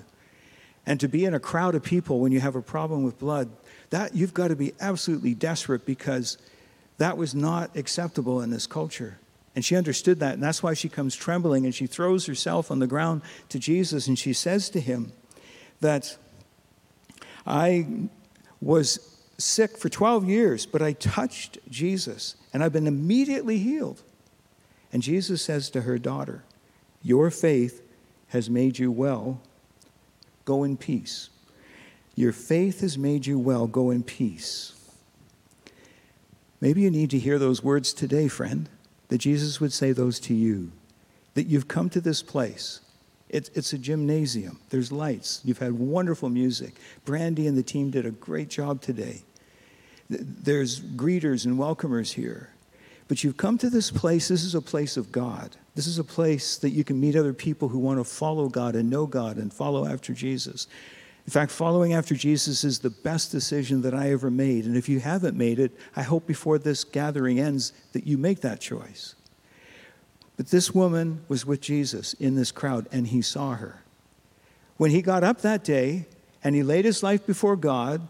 And 0.85 0.97
to 1.01 1.09
be 1.09 1.25
in 1.25 1.33
a 1.33 1.39
crowd 1.39 1.75
of 1.75 1.83
people 1.83 2.21
when 2.21 2.31
you 2.31 2.39
have 2.39 2.55
a 2.55 2.61
problem 2.61 3.03
with 3.03 3.19
blood, 3.19 3.49
that 3.89 4.15
you've 4.15 4.33
got 4.33 4.47
to 4.47 4.55
be 4.55 4.71
absolutely 4.79 5.33
desperate 5.33 5.85
because 5.85 6.37
that 6.99 7.17
was 7.17 7.35
not 7.35 7.75
acceptable 7.75 8.39
in 8.39 8.49
this 8.49 8.65
culture. 8.65 9.19
And 9.57 9.65
she 9.65 9.75
understood 9.75 10.21
that, 10.21 10.35
and 10.35 10.41
that's 10.41 10.63
why 10.63 10.73
she 10.73 10.87
comes 10.87 11.13
trembling 11.13 11.65
and 11.65 11.75
she 11.75 11.87
throws 11.87 12.27
herself 12.27 12.71
on 12.71 12.79
the 12.79 12.87
ground 12.87 13.23
to 13.49 13.59
Jesus 13.59 14.07
and 14.07 14.17
she 14.17 14.31
says 14.31 14.69
to 14.69 14.79
him 14.79 15.11
that 15.81 16.15
I 17.45 18.07
was 18.61 19.10
sick 19.43 19.77
for 19.77 19.89
12 19.89 20.27
years, 20.27 20.65
but 20.65 20.81
I 20.81 20.93
touched 20.93 21.57
Jesus 21.69 22.35
and 22.53 22.63
I've 22.63 22.73
been 22.73 22.87
immediately 22.87 23.57
healed. 23.57 24.01
And 24.93 25.01
Jesus 25.01 25.41
says 25.41 25.69
to 25.71 25.81
her 25.81 25.97
daughter, 25.97 26.43
Your 27.01 27.31
faith 27.31 27.81
has 28.29 28.49
made 28.49 28.79
you 28.79 28.91
well 28.91 29.41
Go 30.45 30.63
in 30.63 30.77
peace. 30.77 31.29
Your 32.15 32.31
faith 32.31 32.81
has 32.81 32.97
made 32.97 33.25
you 33.25 33.39
well. 33.39 33.67
Go 33.67 33.89
in 33.89 34.03
peace. 34.03 34.73
Maybe 36.59 36.81
you 36.81 36.91
need 36.91 37.09
to 37.11 37.19
hear 37.19 37.39
those 37.39 37.63
words 37.63 37.93
today, 37.93 38.27
friend, 38.27 38.69
that 39.07 39.19
Jesus 39.19 39.59
would 39.59 39.73
say 39.73 39.91
those 39.91 40.19
to 40.21 40.33
you. 40.33 40.71
That 41.33 41.47
you've 41.47 41.67
come 41.67 41.89
to 41.91 42.01
this 42.01 42.21
place. 42.21 42.81
It's, 43.29 43.49
it's 43.53 43.73
a 43.73 43.77
gymnasium. 43.77 44.59
There's 44.69 44.91
lights. 44.91 45.41
You've 45.45 45.59
had 45.59 45.73
wonderful 45.73 46.29
music. 46.29 46.75
Brandy 47.05 47.47
and 47.47 47.57
the 47.57 47.63
team 47.63 47.89
did 47.89 48.05
a 48.05 48.11
great 48.11 48.49
job 48.49 48.81
today. 48.81 49.21
There's 50.11 50.81
greeters 50.81 51.45
and 51.45 51.57
welcomers 51.57 52.13
here. 52.13 52.49
But 53.07 53.23
you've 53.23 53.37
come 53.37 53.57
to 53.59 53.69
this 53.69 53.91
place. 53.91 54.27
This 54.27 54.43
is 54.43 54.55
a 54.55 54.61
place 54.61 54.97
of 54.97 55.11
God. 55.11 55.55
This 55.75 55.87
is 55.87 55.99
a 55.99 56.03
place 56.03 56.57
that 56.57 56.71
you 56.71 56.83
can 56.83 56.99
meet 56.99 57.15
other 57.15 57.33
people 57.33 57.69
who 57.69 57.79
want 57.79 57.99
to 57.99 58.03
follow 58.03 58.49
God 58.49 58.75
and 58.75 58.89
know 58.89 59.05
God 59.05 59.37
and 59.37 59.53
follow 59.53 59.85
after 59.85 60.13
Jesus. 60.13 60.67
In 61.25 61.31
fact, 61.31 61.51
following 61.51 61.93
after 61.93 62.15
Jesus 62.15 62.63
is 62.63 62.79
the 62.79 62.89
best 62.89 63.31
decision 63.31 63.81
that 63.83 63.93
I 63.93 64.11
ever 64.11 64.31
made. 64.31 64.65
And 64.65 64.75
if 64.75 64.89
you 64.89 64.99
haven't 64.99 65.37
made 65.37 65.59
it, 65.59 65.71
I 65.95 66.01
hope 66.01 66.25
before 66.25 66.57
this 66.57 66.83
gathering 66.83 67.39
ends 67.39 67.73
that 67.93 68.07
you 68.07 68.17
make 68.17 68.41
that 68.41 68.59
choice. 68.59 69.15
But 70.35 70.47
this 70.47 70.73
woman 70.73 71.21
was 71.27 71.45
with 71.45 71.61
Jesus 71.61 72.13
in 72.13 72.35
this 72.35 72.51
crowd, 72.51 72.87
and 72.91 73.07
he 73.07 73.21
saw 73.21 73.55
her. 73.55 73.83
When 74.77 74.91
he 74.91 75.01
got 75.01 75.23
up 75.23 75.41
that 75.41 75.63
day 75.63 76.07
and 76.43 76.55
he 76.55 76.63
laid 76.63 76.85
his 76.85 77.03
life 77.03 77.25
before 77.27 77.55
God, 77.55 78.07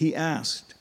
he 0.00 0.16
asked, 0.16 0.72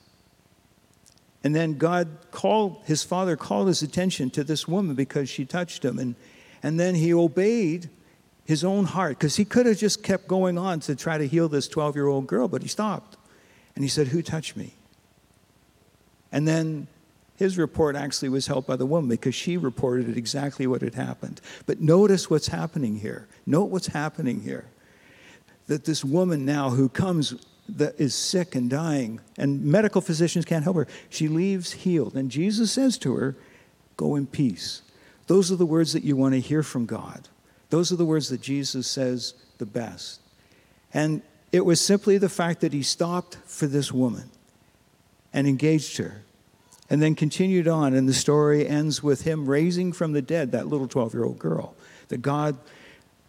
and 1.44 1.54
then 1.54 1.78
God 1.78 2.08
called, 2.32 2.82
his 2.86 3.04
father 3.04 3.36
called 3.36 3.68
his 3.68 3.82
attention 3.82 4.30
to 4.30 4.46
this 4.46 4.66
woman 4.66 4.96
because 4.96 5.28
she 5.30 5.44
touched 5.44 5.84
him. 5.84 6.00
And, 6.00 6.16
and 6.64 6.80
then 6.80 6.96
he 6.96 7.14
obeyed 7.14 7.90
his 8.46 8.64
own 8.64 8.86
heart 8.86 9.20
because 9.20 9.36
he 9.36 9.44
could 9.44 9.66
have 9.66 9.78
just 9.78 10.04
kept 10.04 10.30
going 10.30 10.58
on 10.58 10.80
to 10.80 10.96
try 10.96 11.18
to 11.18 11.28
heal 11.28 11.50
this 11.50 11.68
12 11.68 11.98
year 11.98 12.08
old 12.08 12.28
girl, 12.28 12.48
but 12.48 12.62
he 12.62 12.70
stopped. 12.70 13.18
And 13.76 13.84
he 13.84 13.90
said, 13.90 14.08
Who 14.08 14.22
touched 14.22 14.56
me? 14.56 14.74
And 16.32 16.48
then 16.48 16.88
his 17.36 17.58
report 17.58 17.98
actually 17.98 18.30
was 18.30 18.48
helped 18.48 18.70
by 18.70 18.78
the 18.78 18.86
woman 18.86 19.10
because 19.10 19.36
she 19.36 19.58
reported 19.58 20.16
exactly 20.16 20.66
what 20.66 20.82
had 20.82 20.96
happened. 20.96 21.42
But 21.66 21.82
notice 21.82 22.30
what's 22.30 22.48
happening 22.48 23.00
here. 23.00 23.28
Note 23.46 23.66
what's 23.66 23.88
happening 23.88 24.44
here. 24.44 24.68
That 25.68 25.84
this 25.84 26.06
woman 26.06 26.46
now 26.46 26.70
who 26.70 26.88
comes 26.88 27.36
that 27.78 28.00
is 28.00 28.16
sick 28.16 28.56
and 28.56 28.70
dying, 28.70 29.22
and 29.38 29.64
medical 29.64 30.02
physicians 30.02 30.46
can't 30.46 30.64
help 30.64 30.76
her. 30.76 30.88
She 31.10 31.28
leaves 31.28 31.72
healed. 31.74 32.16
And 32.16 32.32
Jesus 32.32 32.72
says 32.72 32.98
to 33.00 33.16
her, 33.16 33.36
Go 33.98 34.16
in 34.16 34.28
peace. 34.28 34.82
Those 35.28 35.52
are 35.52 35.56
the 35.56 35.66
words 35.66 35.94
that 35.94 36.04
you 36.04 36.16
want 36.16 36.34
to 36.34 36.40
hear 36.40 36.64
from 36.64 36.86
God. 36.86 37.28
Those 37.70 37.92
are 37.92 37.98
the 37.98 38.06
words 38.06 38.30
that 38.30 38.42
Jesus 38.42 38.88
says 38.88 39.34
the 39.58 39.66
best. 39.66 40.22
And 40.94 41.22
it 41.52 41.66
was 41.66 41.80
simply 41.82 42.18
the 42.18 42.30
fact 42.30 42.62
that 42.62 42.74
he 42.74 42.82
stopped 42.82 43.38
for 43.46 43.68
this 43.68 43.92
woman 43.92 44.30
and 45.34 45.48
engaged 45.48 45.98
her 45.98 46.24
and 46.90 47.02
then 47.02 47.14
continued 47.14 47.68
on. 47.68 47.94
And 47.94 48.08
the 48.08 48.14
story 48.14 48.68
ends 48.68 49.04
with 49.04 49.22
him 49.22 49.48
raising 49.48 49.92
from 49.94 50.14
the 50.14 50.22
dead 50.22 50.52
that 50.52 50.68
little 50.68 50.88
12 50.88 51.14
year 51.14 51.24
old 51.24 51.40
girl. 51.40 51.76
That 52.08 52.22
God 52.22 52.58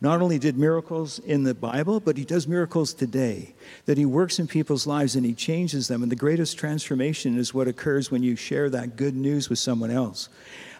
not 0.00 0.22
only 0.22 0.38
did 0.38 0.56
miracles 0.56 1.18
in 1.18 1.44
the 1.44 1.54
Bible, 1.54 2.00
but 2.00 2.16
he 2.16 2.24
does 2.24 2.48
miracles 2.48 2.94
today. 2.94 3.54
That 3.84 3.98
he 3.98 4.06
works 4.06 4.38
in 4.38 4.46
people's 4.46 4.86
lives 4.86 5.14
and 5.14 5.26
he 5.26 5.34
changes 5.34 5.88
them. 5.88 6.02
And 6.02 6.10
the 6.10 6.16
greatest 6.16 6.58
transformation 6.58 7.38
is 7.38 7.52
what 7.52 7.68
occurs 7.68 8.10
when 8.10 8.22
you 8.22 8.34
share 8.34 8.70
that 8.70 8.96
good 8.96 9.14
news 9.14 9.50
with 9.50 9.58
someone 9.58 9.90
else. 9.90 10.30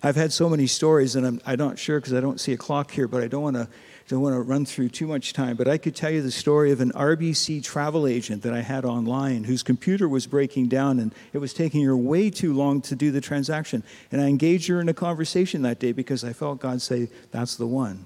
I've 0.02 0.16
had 0.16 0.32
so 0.32 0.48
many 0.48 0.66
stories, 0.66 1.16
and 1.16 1.26
I'm, 1.26 1.40
I'm 1.44 1.58
not 1.58 1.78
sure 1.78 2.00
because 2.00 2.14
I 2.14 2.20
don't 2.20 2.40
see 2.40 2.54
a 2.54 2.56
clock 2.56 2.90
here, 2.90 3.06
but 3.06 3.22
I 3.22 3.28
don't 3.28 3.42
want 3.42 3.56
to 3.56 3.68
don't 4.10 4.22
want 4.22 4.34
to 4.34 4.40
run 4.40 4.64
through 4.64 4.88
too 4.88 5.06
much 5.06 5.32
time, 5.32 5.54
but 5.56 5.68
I 5.68 5.78
could 5.78 5.94
tell 5.94 6.10
you 6.10 6.20
the 6.20 6.32
story 6.32 6.72
of 6.72 6.80
an 6.80 6.90
RBC 6.92 7.62
travel 7.62 8.08
agent 8.08 8.42
that 8.42 8.52
I 8.52 8.60
had 8.60 8.84
online 8.84 9.44
whose 9.44 9.62
computer 9.62 10.08
was 10.08 10.26
breaking 10.26 10.66
down 10.66 10.98
and 10.98 11.14
it 11.32 11.38
was 11.38 11.54
taking 11.54 11.84
her 11.84 11.96
way 11.96 12.28
too 12.28 12.52
long 12.52 12.80
to 12.82 12.96
do 12.96 13.12
the 13.12 13.20
transaction. 13.20 13.84
And 14.10 14.20
I 14.20 14.26
engaged 14.26 14.66
her 14.66 14.80
in 14.80 14.88
a 14.88 14.94
conversation 14.94 15.62
that 15.62 15.78
day 15.78 15.92
because 15.92 16.24
I 16.24 16.32
felt 16.32 16.58
God 16.58 16.82
say, 16.82 17.08
That's 17.30 17.54
the 17.54 17.68
one. 17.68 18.04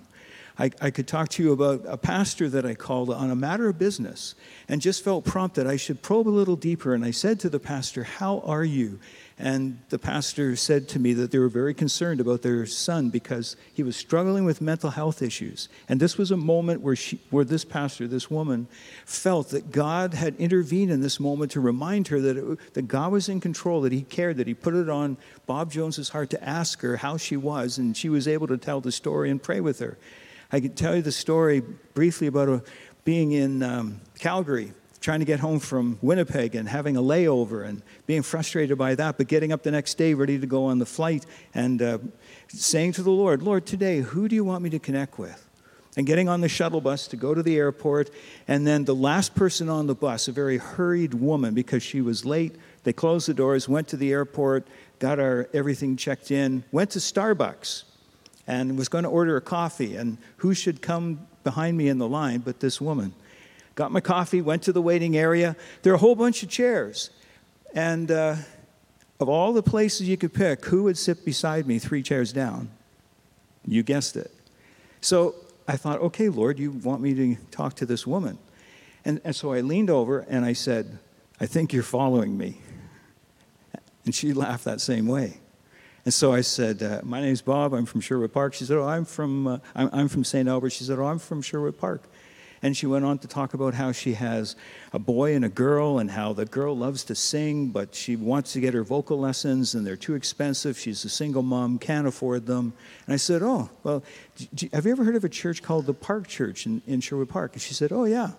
I, 0.57 0.71
I, 0.81 0.91
could 0.91 1.09
talk 1.09 1.31
to 1.31 1.43
you 1.43 1.53
about 1.53 1.83
a 1.87 1.97
pastor 1.97 2.49
that 2.49 2.65
I 2.65 2.75
called 2.75 3.11
on 3.11 3.29
a 3.29 3.35
matter 3.35 3.69
of 3.69 3.77
business 3.77 4.37
and 4.69 4.81
just 4.81 5.03
felt 5.03 5.25
prompted 5.25 5.67
I 5.67 5.77
should 5.77 6.01
probe 6.01 6.29
a 6.29 6.31
little 6.31 6.55
deeper. 6.55 6.95
And 6.95 7.05
I 7.05 7.11
said 7.11 7.41
to 7.41 7.49
the 7.49 7.59
pastor, 7.59 8.05
How 8.05 8.39
are 8.41 8.65
you? 8.65 9.01
And 9.37 9.81
the 9.89 9.99
pastor 9.99 10.55
said 10.55 10.89
to 10.91 11.01
me 11.01 11.13
that 11.15 11.33
they 11.33 11.41
were 11.41 11.49
very 11.49 11.75
concerned 11.75 12.21
about 12.21 12.43
their 12.43 12.67
son 12.67 13.11
because 13.11 13.57
he 13.73 13.83
was 13.83 13.97
struggling 13.97 14.45
with 14.45 14.61
mental 14.61 14.91
health 14.91 15.23
issues. 15.23 15.69
And 15.89 15.99
this 15.99 16.17
was 16.17 16.31
a 16.31 16.37
moment 16.37 16.83
where, 16.83 16.95
she, 16.95 17.19
where 17.31 17.45
this 17.45 17.65
pastor, 17.65 18.07
this 18.07 18.31
woman, 18.31 18.69
felt 19.05 19.49
that 19.49 19.73
God 19.73 20.15
had 20.15 20.37
intervened 20.37 20.93
in 20.93 21.01
this 21.01 21.19
moment 21.19 21.51
to 21.53 21.61
remind 21.61 22.09
her 22.09 22.21
that, 22.21 22.37
it, 22.37 22.75
that 22.75 22.87
God 22.87 23.11
was 23.11 23.29
in 23.29 23.41
control, 23.41 23.81
that 23.81 23.93
he 23.93 24.03
cared, 24.03 24.37
that 24.37 24.47
he 24.47 24.55
put 24.55 24.75
it 24.75 24.89
on 24.89 25.17
Bob 25.47 25.73
Jones's 25.73 26.11
heart 26.11 26.31
to 26.31 26.45
ask 26.45 26.81
her 26.83 26.99
how 26.99 27.17
she 27.17 27.37
was. 27.37 27.77
And 27.77 27.97
she 27.97 28.09
was 28.09 28.29
able 28.29 28.47
to 28.47 28.57
tell 28.57 28.81
the 28.81 28.93
story 28.93 29.31
and 29.31 29.43
pray 29.43 29.61
with 29.61 29.81
her. 29.81 29.99
I 30.55 30.61
can 30.61 30.73
tell 30.73 30.95
you 30.95 31.03
the 31.03 31.11
story 31.11 31.65
briefly 31.95 32.29
about 32.29 32.49
a, 32.49 32.63
being 33.03 33.33
in 33.33 33.61
um, 33.65 34.01
Calgary 34.21 34.73
trying 35.01 35.19
to 35.19 35.25
get 35.25 35.41
home 35.41 35.59
from 35.59 35.99
Winnipeg 36.01 36.55
and 36.55 36.69
having 36.69 36.97
a 36.97 37.03
layover 37.03 37.67
and 37.67 37.83
being 38.07 38.23
frustrated 38.23 38.79
by 38.79 38.95
that, 38.95 39.19
but 39.19 39.27
getting 39.27 39.51
up 39.51 39.65
the 39.65 39.73
next 39.73 39.95
day 39.95 40.15
ready 40.15 40.39
to 40.39 40.47
go 40.47 40.67
on 40.67 40.79
the 40.79 40.87
flight 40.87 41.27
and 41.55 41.83
uh, 41.83 41.99
saying 42.47 42.93
to 42.93 43.03
the 43.03 43.11
Lord, 43.11 43.43
Lord, 43.43 43.67
today, 43.67 43.99
who 43.99 44.29
do 44.29 44.37
you 44.37 44.45
want 44.45 44.63
me 44.63 44.71
to 44.71 44.79
connect 44.79 45.19
with? 45.19 45.45
And 45.97 46.07
getting 46.07 46.29
on 46.29 46.41
the 46.41 46.49
shuttle 46.49 46.81
bus 46.81 47.09
to 47.09 47.17
go 47.17 47.35
to 47.35 47.43
the 47.43 47.57
airport. 47.57 48.11
And 48.47 48.65
then 48.65 48.85
the 48.85 48.95
last 48.95 49.35
person 49.35 49.69
on 49.69 49.89
the 49.89 49.97
bus, 49.97 50.29
a 50.29 50.33
very 50.33 50.59
hurried 50.59 51.15
woman 51.15 51.55
because 51.55 51.83
she 51.83 52.01
was 52.01 52.25
late, 52.25 52.55
they 52.85 52.93
closed 52.93 53.27
the 53.27 53.35
doors, 53.35 53.69
went 53.69 53.89
to 53.89 53.97
the 53.97 54.13
airport, 54.13 54.69
got 55.01 55.19
our 55.19 55.49
everything 55.53 55.97
checked 55.97 56.31
in, 56.31 56.63
went 56.71 56.91
to 56.91 57.01
Starbucks 57.01 57.87
and 58.47 58.77
was 58.77 58.89
going 58.89 59.05
to 59.05 59.11
order 59.11 59.37
a 59.37 59.41
coffee. 59.41 59.97
And 59.97 60.19
who 60.39 60.55
should 60.55 60.83
come 60.83 61.27
behind 61.43 61.77
me 61.77 61.89
in 61.89 61.99
the 61.99 62.09
line 62.09 62.41
but 62.41 62.61
this 62.61 62.81
woman? 62.81 63.15
got 63.75 63.93
my 63.93 64.01
coffee, 64.01 64.41
went 64.41 64.63
to 64.63 64.73
the 64.73 64.83
waiting 64.83 65.17
area. 65.17 65.57
There 65.83 65.93
are 65.93 65.97
a 65.97 65.99
whole 65.99 66.15
bunch 66.15 66.43
of 66.43 66.49
chairs. 66.49 67.11
And 67.75 68.11
uh, 68.11 68.37
of 69.21 69.29
all 69.29 69.53
the 69.53 69.63
places 69.63 70.09
you 70.09 70.17
could 70.17 70.33
pick, 70.33 70.65
who 70.67 70.85
would 70.85 70.99
sit 70.99 71.25
beside 71.25 71.67
me 71.67 71.79
three 71.79 72.03
chairs 72.03 72.33
down? 72.33 72.71
You 73.67 73.83
guessed 73.83 74.17
it. 74.17 74.31
So 75.01 75.35
I 75.67 75.77
thought, 75.77 76.01
okay, 76.01 76.29
Lord, 76.29 76.59
you 76.59 76.71
want 76.71 77.01
me 77.01 77.15
to 77.15 77.37
talk 77.51 77.75
to 77.77 77.87
this 77.87 78.07
woman. 78.07 78.39
And, 79.05 79.21
and 79.25 79.35
so 79.35 79.53
I 79.53 79.61
leaned 79.61 79.91
over 79.91 80.21
and 80.21 80.45
I 80.45 80.53
said, 80.53 80.99
I 81.41 81.47
think 81.47 81.73
you're 81.73 81.83
following 81.83 82.39
me. 82.39 82.61
And 84.05 84.15
she 84.15 84.33
laughed 84.33 84.65
that 84.65 84.81
same 84.81 85.07
way. 85.07 85.41
And 86.05 86.13
so 86.13 86.33
I 86.33 86.43
said, 86.43 86.83
uh, 86.83 87.01
My 87.03 87.21
name's 87.21 87.43
Bob. 87.43 87.73
I'm 87.73 87.87
from 87.87 88.01
Sherwood 88.01 88.33
Park. 88.33 88.55
She 88.55 88.65
said, 88.65 88.77
Oh, 88.77 88.87
I'm 88.87 89.05
from, 89.05 89.47
uh, 89.47 89.59
I'm, 89.75 89.91
I'm 89.93 90.09
from 90.09 90.25
St. 90.25 90.49
Albert. 90.49 90.71
She 90.71 90.85
said, 90.85 90.99
Oh, 90.99 91.07
I'm 91.07 91.19
from 91.19 91.41
Sherwood 91.41 91.79
Park. 91.79 92.03
And 92.63 92.75
she 92.75 92.87
went 92.87 93.05
on 93.05 93.19
to 93.19 93.29
talk 93.29 93.53
about 93.53 93.75
how 93.75 93.93
she 93.93 94.15
has 94.15 94.57
a 94.95 94.99
boy 94.99 95.35
and 95.35 95.45
a 95.45 95.51
girl, 95.51 95.99
and 95.99 96.11
how 96.11 96.33
the 96.33 96.47
girl 96.47 96.75
loves 96.75 97.05
to 97.05 97.15
sing, 97.15 97.69
but 97.69 97.95
she 97.95 98.17
wants 98.17 98.55
to 98.55 98.61
get 98.61 98.73
her 98.73 98.83
vocal 98.83 99.21
lessons, 99.21 99.75
and 99.75 99.87
they're 99.87 99.99
too 99.99 100.15
expensive. 100.15 100.79
She's 100.79 101.05
a 101.05 101.11
single 101.11 101.43
mom, 101.43 101.79
can't 101.79 102.07
afford 102.07 102.47
them. 102.47 102.73
And 103.07 103.13
I 103.13 103.17
said, 103.17 103.43
Oh, 103.43 103.69
well, 103.83 104.03
have 104.73 104.87
you 104.87 104.93
ever 104.93 105.05
heard 105.05 105.17
of 105.17 105.25
a 105.25 105.29
church 105.29 105.63
called 105.63 105.85
the 105.87 105.95
Park 105.95 106.27
Church 106.27 106.65
in, 106.65 106.81
in 106.87 107.01
Sherwood 107.01 107.29
Park? 107.29 107.53
And 107.53 107.61
she 107.63 107.75
said, 107.75 107.93
Oh, 107.93 108.05
yeah. 108.05 108.33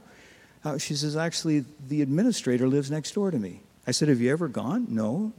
Uh, 0.64 0.80
she 0.80 0.96
says, 0.96 1.16
Actually, 1.16 1.66
the 1.88 2.02
administrator 2.02 2.68
lives 2.68 2.90
next 2.90 3.14
door 3.14 3.30
to 3.30 3.38
me. 3.38 3.62
I 3.86 3.92
said, 3.92 4.08
Have 4.10 4.22
you 4.22 4.32
ever 4.32 4.48
gone? 4.48 4.88
No. 4.90 5.34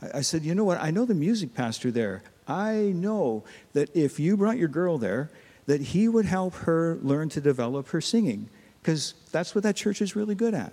I, 0.00 0.20
said, 0.20 0.44
You 0.44 0.54
know 0.54 0.64
what? 0.64 0.80
I 0.80 0.90
know 0.90 1.04
the 1.04 1.14
music 1.14 1.54
pastor 1.54 1.90
there. 1.90 2.22
I 2.46 2.92
know 2.94 3.44
that 3.72 3.94
if 3.96 4.20
you 4.20 4.36
brought 4.36 4.58
your 4.58 4.68
girl 4.68 4.98
there, 4.98 5.30
that 5.66 5.80
he 5.80 6.08
would 6.08 6.26
help 6.26 6.54
her 6.54 6.98
learn 7.02 7.28
to 7.30 7.40
develop 7.40 7.88
her 7.88 8.00
singing 8.00 8.48
because 8.80 9.14
that's 9.32 9.54
what 9.54 9.64
that 9.64 9.74
church 9.74 10.00
is 10.00 10.14
really 10.14 10.34
good 10.34 10.54
at. 10.54 10.72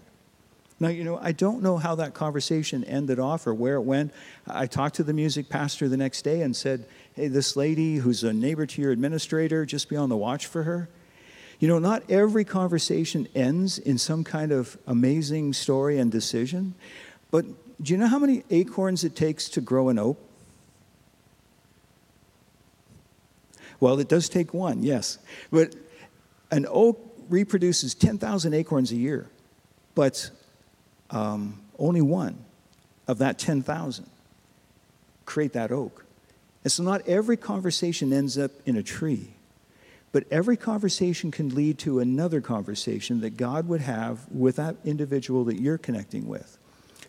Now, 0.80 0.90
you 0.90 1.04
know, 1.04 1.18
I 1.22 1.32
don't 1.32 1.64
know 1.64 1.78
how 1.78 1.96
that 1.96 2.14
conversation 2.14 2.84
ended 2.84 3.20
off 3.20 3.48
or 3.48 3.54
where 3.54 3.76
it 3.76 3.82
went. 3.82 4.14
I 4.48 4.68
talked 4.68 4.96
to 4.96 5.04
the 5.04 5.14
music 5.14 5.50
pastor 5.50 5.88
the 5.88 5.98
next 5.98 6.24
day 6.24 6.42
and 6.42 6.56
said, 6.56 6.86
Hey, 7.16 7.28
this 7.28 7.56
lady 7.56 7.96
who's 7.98 8.24
a 8.24 8.34
neighbor 8.34 8.66
to 8.66 8.82
your 8.82 8.92
administrator, 8.92 9.66
just 9.66 9.90
be 9.90 9.96
on 9.96 10.10
the 10.10 10.18
watch 10.18 10.46
for 10.46 10.64
her. 10.64 10.90
You 11.60 11.68
know, 11.68 11.80
not 11.80 12.04
every 12.10 12.44
conversation 12.44 13.28
ends 13.34 13.78
in 13.78 13.98
some 13.98 14.24
kind 14.24 14.52
of 14.52 14.78
amazing 14.86 15.54
story 15.54 15.98
and 16.00 16.12
decision, 16.12 16.76
but 17.32 17.46
do 17.82 17.92
you 17.94 17.98
know 17.98 18.08
how 18.08 18.20
many 18.20 18.44
acorns 18.50 19.04
it 19.04 19.16
takes 19.16 19.50
to 19.50 19.62
grow 19.62 19.90
an 19.90 20.00
oak? 20.00 20.18
Well, 23.80 24.00
it 24.00 24.08
does 24.08 24.30
take 24.30 24.54
one, 24.54 24.84
yes. 24.84 25.18
But 25.52 25.76
an 26.52 26.66
oak 26.70 27.00
reproduces 27.30 27.94
10,000 27.94 28.54
acorns 28.54 28.92
a 28.92 28.96
year, 28.96 29.30
but 29.96 30.30
um, 31.10 31.60
only 31.78 32.02
one 32.02 32.38
of 33.08 33.18
that 33.18 33.40
10,000 33.40 34.10
create 35.26 35.54
that 35.54 35.72
oak. 35.72 36.06
And 36.64 36.72
so 36.72 36.84
not 36.84 37.08
every 37.08 37.38
conversation 37.38 38.14
ends 38.14 38.38
up 38.38 38.52
in 38.66 38.78
a 38.78 38.84
tree, 38.84 39.34
but 40.12 40.24
every 40.32 40.56
conversation 40.56 41.32
can 41.32 41.50
lead 41.50 41.78
to 41.80 42.00
another 42.00 42.40
conversation 42.40 43.22
that 43.22 43.36
God 43.36 43.68
would 43.68 43.82
have 43.82 44.20
with 44.32 44.56
that 44.58 44.78
individual 44.86 45.44
that 45.46 45.60
you're 45.60 45.78
connecting 45.78 46.28
with. 46.28 46.58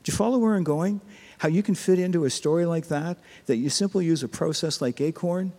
Do 0.05 0.13
you 0.13 0.17
follow 0.17 0.39
where 0.39 0.55
I'm 0.55 0.65
going? 0.65 1.01
How 1.39 1.49
you 1.49 1.63
can 1.63 1.75
fit 1.75 1.99
into 1.99 2.25
a 2.25 2.31
story 2.31 2.67
like 2.67 2.89
that, 2.89 3.19
that 3.47 3.57
you 3.57 3.71
simply 3.71 4.05
use 4.05 4.23
a 4.23 4.29
process 4.29 4.81
like 4.81 5.01
Acorn 5.01 5.53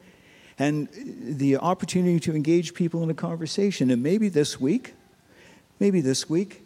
and 0.58 0.88
the 0.94 1.58
opportunity 1.58 2.20
to 2.22 2.36
engage 2.36 2.74
people 2.74 3.04
in 3.04 3.10
a 3.10 3.14
conversation. 3.14 3.90
And 3.92 4.02
maybe 4.02 4.30
this 4.30 4.60
week, 4.60 4.94
maybe 5.80 6.00
this 6.00 6.30
week, 6.30 6.66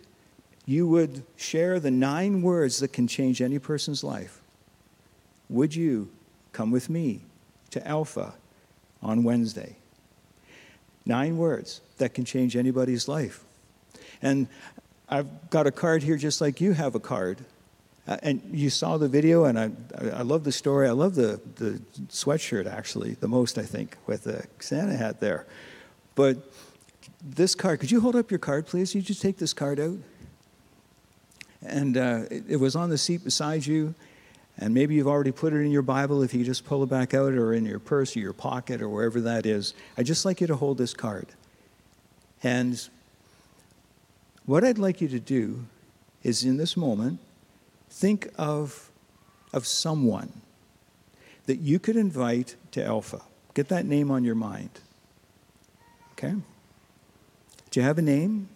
you 0.65 0.87
would 0.87 1.23
share 1.35 1.79
the 1.79 1.89
nine 1.89 2.41
words 2.41 2.79
that 2.79 2.93
can 2.93 3.07
change 3.07 3.41
any 3.41 3.57
person's 3.57 4.03
life. 4.03 4.41
Would 5.49 5.73
you 5.73 6.11
come 6.51 6.69
with 6.69 6.89
me 6.89 7.21
to 7.71 7.85
Alpha 7.87 8.35
on 9.01 9.23
Wednesday? 9.23 9.77
Nine 11.05 11.37
words 11.37 11.81
that 11.97 12.13
can 12.13 12.25
change 12.25 12.55
anybody's 12.55 13.07
life. 13.07 13.43
And 14.21 14.47
I've 15.07 15.49
got 15.49 15.65
a 15.65 15.71
card 15.71 16.03
here 16.03 16.17
just 16.17 16.39
like 16.39 16.61
you 16.61 16.73
have 16.73 16.93
a 16.93 16.99
card. 16.99 17.43
Uh, 18.09 18.17
and 18.23 18.41
you 18.51 18.71
saw 18.71 18.97
the 18.97 19.07
video, 19.07 19.45
and 19.45 19.59
I, 19.59 19.69
I 20.13 20.23
love 20.23 20.43
the 20.43 20.51
story. 20.51 20.87
I 20.87 20.93
love 20.93 21.13
the, 21.13 21.39
the 21.57 21.79
sweatshirt, 22.07 22.65
actually, 22.65 23.13
the 23.13 23.27
most, 23.27 23.59
I 23.59 23.61
think, 23.61 23.97
with 24.07 24.23
the 24.23 24.47
Santa 24.59 24.97
hat 24.97 25.19
there. 25.19 25.45
But 26.15 26.37
this 27.21 27.53
card, 27.53 27.79
could 27.79 27.91
you 27.91 28.01
hold 28.01 28.15
up 28.15 28.31
your 28.31 28.39
card, 28.39 28.65
please? 28.65 28.95
You 28.95 29.03
just 29.03 29.21
take 29.21 29.37
this 29.37 29.53
card 29.53 29.79
out. 29.79 29.97
And 31.61 31.97
uh, 31.97 32.21
it, 32.31 32.45
it 32.47 32.55
was 32.55 32.75
on 32.75 32.89
the 32.89 32.97
seat 32.97 33.23
beside 33.23 33.67
you. 33.67 33.93
And 34.57 34.73
maybe 34.73 34.95
you've 34.95 35.07
already 35.07 35.31
put 35.31 35.53
it 35.53 35.57
in 35.57 35.69
your 35.69 35.83
Bible 35.83 36.23
if 36.23 36.33
you 36.33 36.43
just 36.43 36.65
pull 36.65 36.81
it 36.81 36.89
back 36.89 37.13
out, 37.13 37.33
or 37.33 37.53
in 37.53 37.63
your 37.63 37.77
purse, 37.77 38.17
or 38.17 38.21
your 38.21 38.33
pocket, 38.33 38.81
or 38.81 38.89
wherever 38.89 39.21
that 39.21 39.45
is. 39.45 39.75
I'd 39.99 40.07
just 40.07 40.25
like 40.25 40.41
you 40.41 40.47
to 40.47 40.55
hold 40.55 40.79
this 40.79 40.95
card. 40.95 41.27
And 42.41 42.89
what 44.47 44.63
I'd 44.63 44.79
like 44.79 44.99
you 44.99 45.07
to 45.09 45.19
do 45.19 45.67
is 46.23 46.43
in 46.43 46.57
this 46.57 46.75
moment, 46.75 47.19
think 47.89 48.29
of, 48.37 48.91
of 49.53 49.65
someone 49.65 50.41
that 51.45 51.57
you 51.57 51.79
could 51.79 51.95
invite 51.95 52.55
to 52.71 52.83
Alpha. 52.83 53.21
Get 53.53 53.69
that 53.69 53.85
name 53.85 54.11
on 54.11 54.23
your 54.23 54.35
mind. 54.35 54.69
Okay? 56.13 56.35
Do 57.71 57.79
you 57.79 57.85
have 57.85 57.97
a 57.97 58.01
name? 58.01 58.49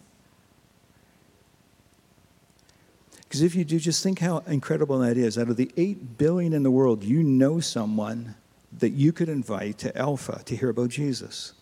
Because 3.24 3.42
if 3.42 3.56
you 3.56 3.66
do, 3.66 3.80
just 3.80 4.04
think 4.04 4.20
how 4.20 4.44
incredible 4.46 5.00
that 5.00 5.18
is. 5.18 5.38
Out 5.38 5.50
of 5.50 5.58
the 5.58 5.72
8 5.76 6.18
billion 6.20 6.54
in 6.54 6.62
the 6.62 6.70
world, 6.70 7.04
you 7.04 7.24
know 7.24 7.60
someone 7.60 8.36
that 8.72 8.92
you 8.92 9.12
could 9.12 9.30
invite 9.30 9.80
to 9.80 9.98
Alpha 9.98 10.42
to 10.46 10.56
hear 10.56 10.70
about 10.70 10.90
Jesus. 10.90 11.54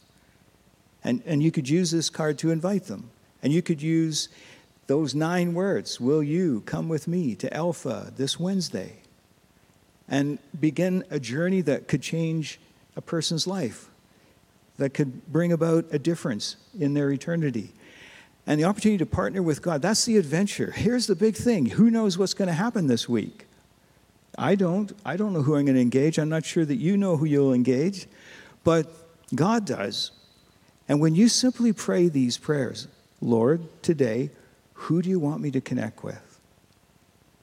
And, 1.03 1.21
and 1.25 1.41
you 1.41 1.51
could 1.51 1.69
use 1.69 1.91
this 1.91 2.10
card 2.10 2.38
to 2.39 2.51
invite 2.51 2.86
them. 2.86 3.10
And 3.41 3.53
you 3.53 3.62
could 3.62 3.81
use 3.81 4.29
those 4.91 5.15
nine 5.15 5.54
words 5.54 6.01
Will 6.01 6.21
you 6.21 6.63
come 6.65 6.89
with 6.89 7.08
me 7.08 7.34
to 7.36 7.54
Alpha 7.54 8.12
this 8.17 8.38
Wednesday? 8.38 8.97
And 10.10 10.38
begin 10.60 11.06
a 11.10 11.17
journey 11.17 11.62
that 11.62 11.88
could 11.88 12.01
change 12.01 12.60
a 12.97 13.01
person's 13.01 13.47
life, 13.47 13.88
that 14.75 14.93
could 14.93 15.25
bring 15.32 15.54
about 15.54 15.86
a 15.93 15.97
difference 15.97 16.58
in 16.77 16.93
their 16.93 17.10
eternity 17.10 17.71
and 18.45 18.60
the 18.60 18.65
opportunity 18.65 18.97
to 18.97 19.06
partner 19.06 19.41
with 19.41 19.62
God. 19.62 19.82
That's 19.82 20.04
the 20.04 20.17
adventure. 20.17 20.71
Here's 20.71 21.08
the 21.08 21.15
big 21.15 21.38
thing 21.38 21.67
who 21.67 21.89
knows 21.89 22.17
what's 22.17 22.34
going 22.34 22.49
to 22.49 22.54
happen 22.54 22.88
this 22.88 23.08
week? 23.08 23.45
I 24.38 24.56
don't. 24.56 24.91
I 25.06 25.15
don't 25.15 25.32
know 25.32 25.43
who 25.43 25.56
I'm 25.56 25.63
going 25.63 25.75
to 25.75 25.82
engage. 25.82 26.19
I'm 26.19 26.27
not 26.27 26.43
sure 26.43 26.65
that 26.65 26.75
you 26.75 26.97
know 26.97 27.15
who 27.15 27.23
you'll 27.23 27.54
engage, 27.54 28.08
but 28.65 28.91
God 29.34 29.65
does. 29.65 30.12
And 30.89 30.99
when 30.99 31.15
you 31.15 31.30
simply 31.30 31.71
pray 31.71 32.10
these 32.10 32.38
prayers, 32.38 32.89
Lord, 33.21 33.62
today, 33.82 34.32
who 34.82 35.02
do 35.02 35.10
you 35.10 35.20
want 35.20 35.41
me 35.41 35.52
to 35.52 35.62
connect 35.62 36.04
with? 36.04 36.39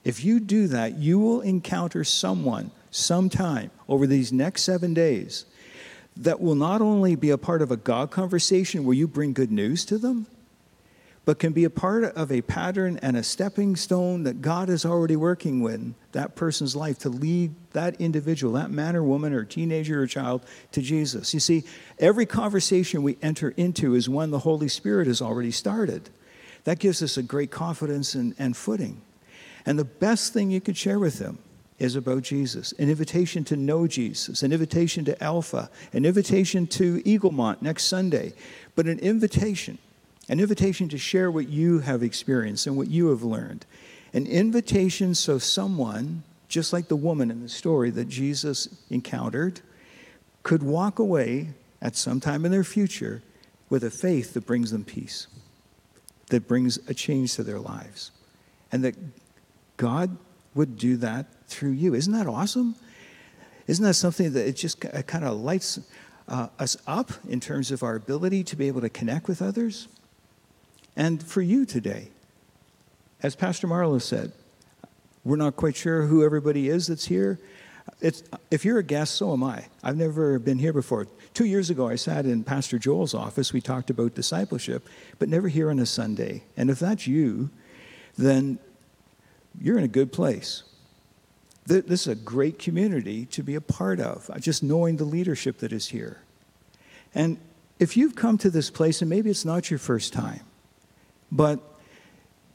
If 0.04 0.24
you 0.24 0.40
do 0.40 0.66
that, 0.68 0.98
you 0.98 1.18
will 1.20 1.40
encounter 1.40 2.02
someone 2.02 2.72
sometime 2.90 3.70
over 3.88 4.06
these 4.06 4.32
next 4.32 4.62
seven 4.62 4.92
days 4.92 5.44
that 6.16 6.40
will 6.40 6.56
not 6.56 6.80
only 6.82 7.14
be 7.14 7.30
a 7.30 7.38
part 7.38 7.62
of 7.62 7.70
a 7.70 7.76
God 7.76 8.10
conversation 8.10 8.84
where 8.84 8.94
you 8.94 9.06
bring 9.06 9.32
good 9.34 9.52
news 9.52 9.84
to 9.84 9.98
them, 9.98 10.26
but 11.24 11.38
can 11.38 11.52
be 11.52 11.62
a 11.64 11.70
part 11.70 12.02
of 12.02 12.32
a 12.32 12.40
pattern 12.42 12.98
and 13.02 13.16
a 13.16 13.22
stepping 13.22 13.76
stone 13.76 14.24
that 14.24 14.40
God 14.40 14.68
is 14.68 14.84
already 14.84 15.14
working 15.14 15.60
with 15.60 15.94
that 16.12 16.34
person's 16.34 16.74
life 16.74 16.98
to 17.00 17.08
lead 17.08 17.54
that 17.72 18.00
individual, 18.00 18.54
that 18.54 18.70
man 18.70 18.96
or 18.96 19.04
woman 19.04 19.32
or 19.32 19.44
teenager 19.44 20.02
or 20.02 20.06
child 20.08 20.42
to 20.72 20.82
Jesus. 20.82 21.34
You 21.34 21.40
see, 21.40 21.64
every 22.00 22.26
conversation 22.26 23.04
we 23.04 23.16
enter 23.22 23.50
into 23.56 23.94
is 23.94 24.08
one 24.08 24.30
the 24.30 24.40
Holy 24.40 24.68
Spirit 24.68 25.06
has 25.06 25.22
already 25.22 25.52
started. 25.52 26.10
That 26.68 26.80
gives 26.80 27.02
us 27.02 27.16
a 27.16 27.22
great 27.22 27.50
confidence 27.50 28.14
and, 28.14 28.34
and 28.38 28.54
footing. 28.54 29.00
And 29.64 29.78
the 29.78 29.86
best 29.86 30.34
thing 30.34 30.50
you 30.50 30.60
could 30.60 30.76
share 30.76 30.98
with 30.98 31.18
them 31.18 31.38
is 31.78 31.96
about 31.96 32.24
Jesus 32.24 32.72
an 32.72 32.90
invitation 32.90 33.42
to 33.44 33.56
know 33.56 33.86
Jesus, 33.86 34.42
an 34.42 34.52
invitation 34.52 35.02
to 35.06 35.24
Alpha, 35.24 35.70
an 35.94 36.04
invitation 36.04 36.66
to 36.66 37.00
Eaglemont 37.04 37.62
next 37.62 37.84
Sunday, 37.84 38.34
but 38.76 38.86
an 38.86 38.98
invitation 38.98 39.78
an 40.28 40.40
invitation 40.40 40.90
to 40.90 40.98
share 40.98 41.30
what 41.30 41.48
you 41.48 41.78
have 41.78 42.02
experienced 42.02 42.66
and 42.66 42.76
what 42.76 42.90
you 42.90 43.08
have 43.08 43.22
learned. 43.22 43.64
An 44.12 44.26
invitation 44.26 45.14
so 45.14 45.38
someone, 45.38 46.22
just 46.48 46.74
like 46.74 46.88
the 46.88 46.96
woman 46.96 47.30
in 47.30 47.40
the 47.40 47.48
story 47.48 47.88
that 47.92 48.10
Jesus 48.10 48.68
encountered, 48.90 49.62
could 50.42 50.62
walk 50.62 50.98
away 50.98 51.48
at 51.80 51.96
some 51.96 52.20
time 52.20 52.44
in 52.44 52.52
their 52.52 52.62
future 52.62 53.22
with 53.70 53.84
a 53.84 53.90
faith 53.90 54.34
that 54.34 54.44
brings 54.44 54.70
them 54.70 54.84
peace, 54.84 55.28
that 56.28 56.46
brings 56.46 56.78
a 56.88 56.94
change 56.94 57.34
to 57.34 57.42
their 57.42 57.58
lives, 57.58 58.10
and 58.70 58.84
that 58.84 58.94
God 59.76 60.16
would 60.54 60.76
do 60.76 60.96
that 60.98 61.26
through 61.46 61.70
you. 61.70 61.94
Isn't 61.94 62.12
that 62.12 62.26
awesome? 62.26 62.74
Isn't 63.66 63.84
that 63.84 63.94
something 63.94 64.32
that 64.32 64.46
it 64.46 64.56
just 64.56 64.80
kind 64.80 65.24
of 65.24 65.38
lights 65.38 65.78
uh, 66.26 66.48
us 66.58 66.76
up 66.86 67.12
in 67.28 67.40
terms 67.40 67.70
of 67.70 67.82
our 67.82 67.94
ability 67.94 68.44
to 68.44 68.56
be 68.56 68.66
able 68.66 68.80
to 68.80 68.88
connect 68.88 69.28
with 69.28 69.42
others? 69.42 69.88
And 70.96 71.22
for 71.22 71.42
you 71.42 71.64
today, 71.64 72.08
as 73.22 73.36
Pastor 73.36 73.66
Marla 73.66 74.02
said, 74.02 74.32
we're 75.24 75.36
not 75.36 75.56
quite 75.56 75.76
sure 75.76 76.06
who 76.06 76.24
everybody 76.24 76.68
is 76.68 76.86
that's 76.86 77.06
here. 77.06 77.38
It's, 78.00 78.22
if 78.50 78.64
you're 78.64 78.78
a 78.78 78.82
guest, 78.82 79.14
so 79.14 79.32
am 79.32 79.42
I. 79.42 79.66
I've 79.82 79.96
never 79.96 80.38
been 80.38 80.58
here 80.58 80.72
before. 80.72 81.06
Two 81.34 81.44
years 81.44 81.70
ago, 81.70 81.88
I 81.88 81.96
sat 81.96 82.26
in 82.26 82.44
Pastor 82.44 82.78
Joel's 82.78 83.14
office. 83.14 83.52
We 83.52 83.60
talked 83.60 83.90
about 83.90 84.14
discipleship, 84.14 84.88
but 85.18 85.28
never 85.28 85.48
here 85.48 85.70
on 85.70 85.78
a 85.78 85.86
Sunday. 85.86 86.42
And 86.56 86.70
if 86.70 86.78
that's 86.78 87.06
you, 87.06 87.50
then 88.16 88.58
you're 89.60 89.78
in 89.78 89.84
a 89.84 89.88
good 89.88 90.12
place. 90.12 90.64
This 91.66 92.02
is 92.02 92.08
a 92.08 92.14
great 92.14 92.58
community 92.58 93.26
to 93.26 93.42
be 93.42 93.54
a 93.54 93.60
part 93.60 94.00
of, 94.00 94.30
uh, 94.30 94.38
just 94.38 94.62
knowing 94.62 94.96
the 94.96 95.04
leadership 95.04 95.58
that 95.58 95.72
is 95.72 95.88
here. 95.88 96.22
And 97.14 97.38
if 97.78 97.96
you've 97.96 98.14
come 98.14 98.38
to 98.38 98.50
this 98.50 98.70
place, 98.70 99.02
and 99.02 99.10
maybe 99.10 99.28
it's 99.28 99.44
not 99.44 99.70
your 99.70 99.78
first 99.78 100.12
time, 100.12 100.40
but 101.30 101.60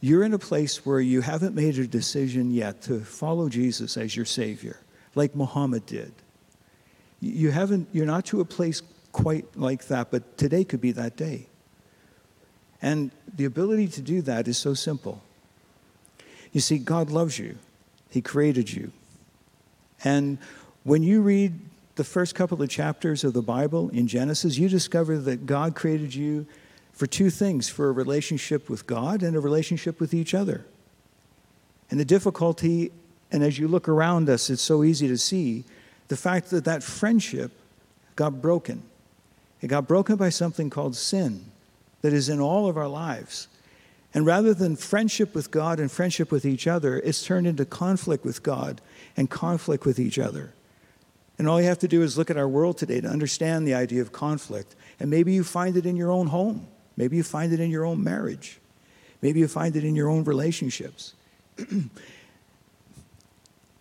you're 0.02 0.24
in 0.24 0.34
a 0.34 0.40
place 0.40 0.86
where 0.86 1.00
you 1.00 1.22
haven't 1.22 1.54
made 1.54 1.78
a 1.78 1.88
decision 1.88 2.52
yet 2.52 2.82
to 2.84 3.02
follow 3.02 3.50
Jesus 3.50 3.98
as 3.98 4.16
your 4.16 4.26
Savior, 4.26 4.80
like 5.16 5.36
Muhammad 5.36 5.86
did. 5.86 6.14
You 7.20 7.52
haven't, 7.52 7.88
you're 7.94 8.06
not 8.06 8.26
to 8.26 8.42
a 8.42 8.46
place 8.46 8.82
quite 9.12 9.46
like 9.56 9.88
that, 9.88 10.12
but 10.12 10.38
today 10.38 10.64
could 10.64 10.82
be 10.82 10.92
that 10.92 11.16
day. 11.16 11.48
And 12.82 13.12
the 13.34 13.46
ability 13.46 13.88
to 13.90 14.02
do 14.02 14.22
that 14.24 14.48
is 14.48 14.58
so 14.58 14.74
simple. 14.74 15.22
You 16.52 16.60
see, 16.60 16.78
God 16.78 17.10
loves 17.10 17.40
you, 17.40 17.58
He 18.10 18.22
created 18.22 18.74
you. 18.74 18.92
And 20.04 20.38
when 20.84 21.02
you 21.02 21.22
read 21.22 21.58
the 21.96 22.04
first 22.04 22.36
couple 22.36 22.62
of 22.62 22.70
chapters 22.70 23.24
of 23.24 23.34
the 23.34 23.42
Bible 23.42 23.90
in 23.90 24.08
Genesis, 24.08 24.58
you 24.58 24.68
discover 24.68 25.18
that 25.18 25.46
God 25.46 25.76
created 25.76 26.14
you 26.14 26.46
for 26.92 27.08
two 27.08 27.30
things 27.30 27.70
for 27.70 27.90
a 27.90 27.92
relationship 27.92 28.70
with 28.70 28.86
God 28.86 29.24
and 29.24 29.36
a 29.36 29.40
relationship 29.40 30.00
with 30.00 30.14
each 30.14 30.34
other. 30.34 30.66
And 31.90 32.00
the 32.00 32.06
difficulty, 32.06 32.92
and 33.34 33.44
as 33.44 33.58
you 33.58 33.68
look 33.68 33.90
around 33.90 34.30
us, 34.30 34.50
it's 34.52 34.62
so 34.62 34.84
easy 34.84 35.08
to 35.08 35.18
see 35.18 35.66
the 36.08 36.16
fact 36.16 36.52
that 36.52 36.66
that 36.66 36.84
friendship 36.84 37.52
got 38.16 38.42
broken. 38.42 38.84
It 39.60 39.68
got 39.68 39.88
broken 39.88 40.18
by 40.18 40.30
something 40.30 40.70
called 40.70 40.96
sin 40.96 41.46
that 42.02 42.14
is 42.14 42.30
in 42.30 42.40
all 42.40 42.70
of 42.70 42.78
our 42.78 42.88
lives. 42.88 43.48
And 44.14 44.26
rather 44.26 44.54
than 44.54 44.76
friendship 44.76 45.34
with 45.34 45.50
God 45.50 45.80
and 45.80 45.92
friendship 45.92 46.32
with 46.32 46.46
each 46.46 46.68
other, 46.68 47.00
it's 47.00 47.26
turned 47.26 47.48
into 47.48 47.66
conflict 47.66 48.24
with 48.24 48.44
God 48.44 48.82
and 49.18 49.30
conflict 49.30 49.84
with 49.86 50.00
each 50.00 50.20
other. 50.20 50.54
And 51.40 51.48
all 51.48 51.60
you 51.60 51.68
have 51.68 51.80
to 51.80 51.88
do 51.88 52.04
is 52.04 52.16
look 52.16 52.30
at 52.30 52.38
our 52.38 52.48
world 52.48 52.78
today 52.78 53.02
to 53.02 53.08
understand 53.08 53.68
the 53.68 53.74
idea 53.74 54.04
of 54.04 54.12
conflict. 54.12 54.76
And 55.00 55.10
maybe 55.10 55.34
you 55.34 55.44
find 55.44 55.76
it 55.76 55.88
in 55.88 55.96
your 55.96 56.12
own 56.12 56.28
home. 56.28 56.68
Maybe 56.96 57.18
you 57.18 57.24
find 57.24 57.52
it 57.52 57.60
in 57.60 57.72
your 57.72 57.86
own 57.86 58.04
marriage. 58.04 58.60
Maybe 59.24 59.40
you 59.40 59.48
find 59.48 59.76
it 59.76 59.84
in 59.84 59.96
your 59.96 60.10
own 60.10 60.24
relationships. 60.26 61.16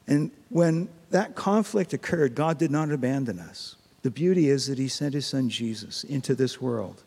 and 0.07 0.31
when 0.49 0.88
that 1.11 1.35
conflict 1.35 1.93
occurred, 1.93 2.35
God 2.35 2.59
did 2.59 2.71
not 2.71 2.91
abandon 2.91 3.38
us. 3.38 3.77
The 4.03 4.11
beauty 4.11 4.49
is 4.49 4.67
that 4.67 4.79
He 4.79 4.88
sent 4.88 5.15
His 5.15 5.27
Son 5.27 5.49
Jesus 5.49 6.05
into 6.05 6.35
this 6.35 6.61
world, 6.61 7.03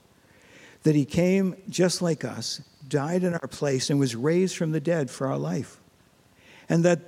that 0.83 0.95
He 0.95 1.05
came 1.05 1.55
just 1.69 2.01
like 2.01 2.23
us, 2.23 2.61
died 2.87 3.23
in 3.23 3.33
our 3.33 3.47
place, 3.47 3.89
and 3.89 3.99
was 3.99 4.15
raised 4.15 4.55
from 4.55 4.71
the 4.71 4.79
dead 4.79 5.09
for 5.09 5.27
our 5.27 5.37
life. 5.37 5.77
And 6.69 6.83
that 6.85 6.99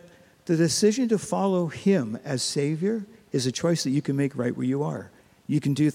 the 0.45 0.57
decision 0.57 1.07
to 1.09 1.17
follow 1.17 1.67
Him 1.67 2.19
as 2.25 2.43
Savior 2.43 3.05
is 3.31 3.45
a 3.45 3.51
choice 3.51 3.83
that 3.83 3.91
you 3.91 4.01
can 4.01 4.15
make 4.15 4.35
right 4.35 4.55
where 4.55 4.65
you 4.65 4.83
are. 4.83 5.09
You 5.47 5.59
can 5.59 5.73
do, 5.73 5.91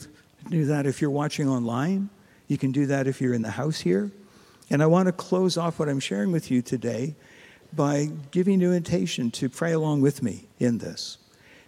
do 0.49 0.67
that 0.67 0.87
if 0.87 1.01
you're 1.01 1.11
watching 1.11 1.49
online. 1.49 2.09
You 2.49 2.59
can 2.59 2.73
do 2.73 2.87
that 2.87 3.07
if 3.07 3.21
you're 3.21 3.35
in 3.35 3.43
the 3.43 3.51
house 3.51 3.81
here. 3.81 4.11
And 4.71 4.83
I 4.83 4.87
want 4.87 5.07
to 5.07 5.13
close 5.13 5.57
off 5.57 5.79
what 5.79 5.89
I'm 5.89 6.01
sharing 6.01 6.33
with 6.33 6.51
you 6.51 6.63
today 6.63 7.15
by 7.75 8.11
giving 8.31 8.61
you 8.61 8.71
an 8.71 8.77
invitation 8.77 9.31
to 9.33 9.49
pray 9.49 9.73
along 9.73 10.01
with 10.01 10.23
me 10.23 10.49
in 10.59 10.79
this. 10.79 11.19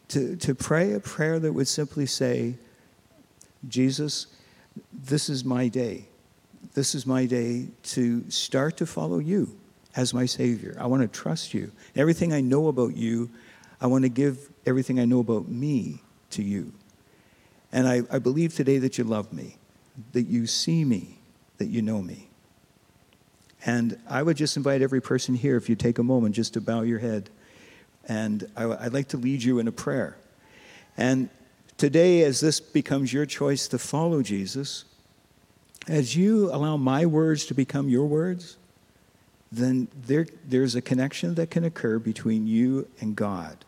To, 0.08 0.36
to 0.36 0.54
pray 0.54 0.92
a 0.92 1.00
prayer 1.00 1.38
that 1.38 1.52
would 1.52 1.68
simply 1.68 2.06
say, 2.06 2.54
Jesus, 3.68 4.26
this 4.92 5.28
is 5.28 5.44
my 5.44 5.68
day. 5.68 6.06
This 6.74 6.94
is 6.94 7.06
my 7.06 7.26
day 7.26 7.68
to 7.84 8.28
start 8.30 8.76
to 8.78 8.86
follow 8.86 9.18
you 9.18 9.56
as 9.96 10.12
my 10.12 10.26
Savior. 10.26 10.76
I 10.78 10.86
want 10.86 11.02
to 11.02 11.08
trust 11.08 11.54
you. 11.54 11.70
Everything 11.96 12.32
I 12.32 12.40
know 12.40 12.68
about 12.68 12.96
you, 12.96 13.30
I 13.80 13.86
want 13.86 14.02
to 14.04 14.08
give 14.08 14.50
everything 14.66 15.00
I 15.00 15.04
know 15.04 15.20
about 15.20 15.48
me 15.48 16.02
to 16.30 16.42
you. 16.42 16.72
And 17.72 17.88
I, 17.88 18.02
I 18.10 18.18
believe 18.18 18.54
today 18.54 18.78
that 18.78 18.98
you 18.98 19.04
love 19.04 19.32
me 19.32 19.56
that 20.12 20.22
you 20.22 20.46
see 20.46 20.84
me, 20.84 21.18
that 21.58 21.66
you 21.66 21.82
know 21.82 22.02
me. 22.02 22.28
And 23.64 23.98
I 24.08 24.22
would 24.22 24.36
just 24.36 24.56
invite 24.56 24.82
every 24.82 25.00
person 25.00 25.34
here, 25.34 25.56
if 25.56 25.68
you 25.68 25.76
take 25.76 25.98
a 25.98 26.02
moment, 26.02 26.34
just 26.34 26.54
to 26.54 26.60
bow 26.60 26.82
your 26.82 26.98
head. 26.98 27.30
And 28.06 28.50
I, 28.56 28.66
would 28.66 28.92
like 28.92 29.08
to 29.08 29.16
lead 29.16 29.42
you 29.42 29.58
in 29.58 29.66
a 29.66 29.72
prayer. 29.72 30.16
And 30.96 31.30
today, 31.78 32.22
as 32.22 32.40
this 32.40 32.60
becomes 32.60 33.12
your 33.12 33.24
choice 33.24 33.66
to 33.68 33.78
follow 33.78 34.22
Jesus, 34.22 34.84
as 35.88 36.14
you 36.14 36.52
allow 36.52 36.76
my 36.76 37.06
words 37.06 37.46
to 37.46 37.54
become 37.54 37.88
your 37.88 38.06
words, 38.06 38.56
then 39.50 39.88
there, 40.06 40.26
there's 40.46 40.74
a 40.74 40.82
connection 40.82 41.34
that 41.36 41.50
can 41.50 41.64
occur 41.64 41.98
between 41.98 42.46
you 42.46 42.88
and 43.00 43.16
God. 43.16 43.64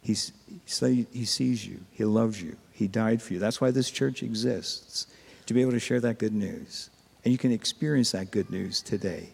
He's, 0.00 0.32
he 0.66 1.24
sees 1.24 1.66
you, 1.66 1.80
He 1.92 2.04
loves 2.04 2.42
you, 2.42 2.56
He 2.72 2.88
died 2.88 3.22
for 3.22 3.34
you. 3.34 3.38
That's 3.38 3.60
why 3.60 3.70
this 3.70 3.90
church 3.90 4.22
exists 4.22 5.06
to 5.46 5.54
be 5.54 5.60
able 5.60 5.72
to 5.72 5.80
share 5.80 6.00
that 6.00 6.18
good 6.18 6.34
news. 6.34 6.90
And 7.24 7.32
you 7.32 7.38
can 7.38 7.52
experience 7.52 8.12
that 8.12 8.30
good 8.30 8.50
news 8.50 8.82
today. 8.82 9.30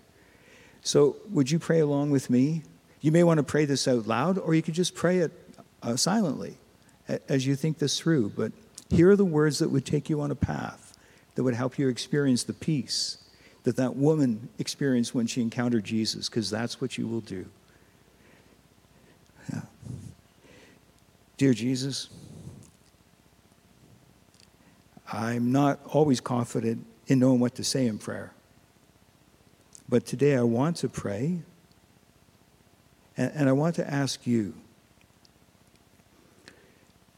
So, 0.83 1.17
would 1.31 1.51
you 1.51 1.59
pray 1.59 1.81
along 1.81 2.11
with 2.11 2.31
me? 2.31 2.63
You 3.01 3.13
may 3.13 3.25
want 3.25 3.39
to 3.39 3.43
pray 3.43 3.65
this 3.65 3.89
out 3.89 4.07
loud, 4.07 4.39
or 4.39 4.55
you 4.55 4.63
could 4.63 4.75
just 4.75 4.95
pray 4.95 5.19
it 5.19 5.33
uh, 5.83 5.97
silently 5.97 6.57
as 7.29 7.47
you 7.47 7.57
think 7.57 7.79
this 7.79 7.99
through. 7.99 8.31
But 8.31 8.53
here 8.89 9.11
are 9.11 9.17
the 9.17 9.25
words 9.25 9.59
that 9.59 9.71
would 9.71 9.85
take 9.85 10.09
you 10.09 10.21
on 10.21 10.31
a 10.31 10.35
path 10.35 10.97
that 11.35 11.43
would 11.43 11.55
help 11.55 11.79
you 11.79 11.89
experience 11.89 12.45
the 12.45 12.53
peace 12.53 13.19
that 13.65 13.77
that 13.77 13.97
woman 13.97 14.49
experienced 14.59 15.15
when 15.15 15.27
she 15.27 15.43
encountered 15.43 15.85
Jesus, 15.85 16.29
because 16.29 16.51
that's 16.51 16.81
what 16.81 16.97
you 16.97 17.07
will 17.07 17.21
do. 17.21 17.47
Yeah. 19.53 19.61
Dear 21.37 21.53
Jesus, 21.53 22.09
I'm 25.13 25.53
not 25.53 25.81
always 25.87 26.21
confident 26.21 26.87
in 27.11 27.19
knowing 27.19 27.41
what 27.41 27.57
to 27.57 27.65
say 27.65 27.89
in 27.89 27.99
prayer. 27.99 28.33
But 29.89 30.07
today 30.07 30.37
I 30.37 30.43
want 30.43 30.77
to 30.77 30.89
pray, 30.89 31.41
and, 33.17 33.33
and 33.35 33.49
I 33.49 33.53
want 33.53 33.75
to 33.75 33.91
ask 33.93 34.29
you 34.29 34.55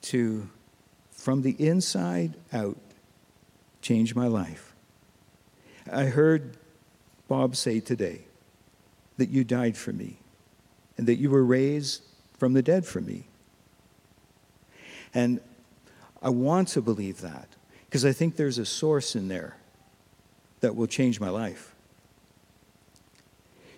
to, 0.03 0.49
from 1.11 1.43
the 1.43 1.55
inside 1.59 2.37
out, 2.55 2.79
change 3.83 4.15
my 4.15 4.27
life. 4.29 4.75
I 5.93 6.05
heard 6.05 6.57
Bob 7.29 7.55
say 7.55 7.79
today 7.79 8.23
that 9.19 9.29
you 9.29 9.45
died 9.45 9.77
for 9.77 9.93
me 9.93 10.17
and 10.97 11.07
that 11.07 11.17
you 11.17 11.29
were 11.29 11.45
raised 11.45 12.03
from 12.39 12.55
the 12.55 12.63
dead 12.63 12.87
for 12.87 13.03
me. 13.03 13.25
And 15.13 15.41
I 16.23 16.31
want 16.31 16.69
to 16.69 16.81
believe 16.81 17.21
that 17.21 17.49
because 17.85 18.07
I 18.07 18.13
think 18.13 18.37
there's 18.37 18.57
a 18.57 18.65
source 18.65 19.15
in 19.15 19.29
there 19.29 19.57
that 20.62 20.75
will 20.75 20.87
change 20.87 21.20
my 21.20 21.29
life. 21.29 21.75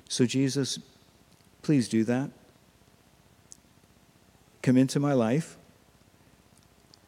So, 0.09 0.27
Jesus, 0.27 0.79
please 1.63 1.89
do 1.89 2.05
that. 2.05 2.31
Come 4.63 4.77
into 4.77 5.01
my 5.01 5.15
life. 5.15 5.57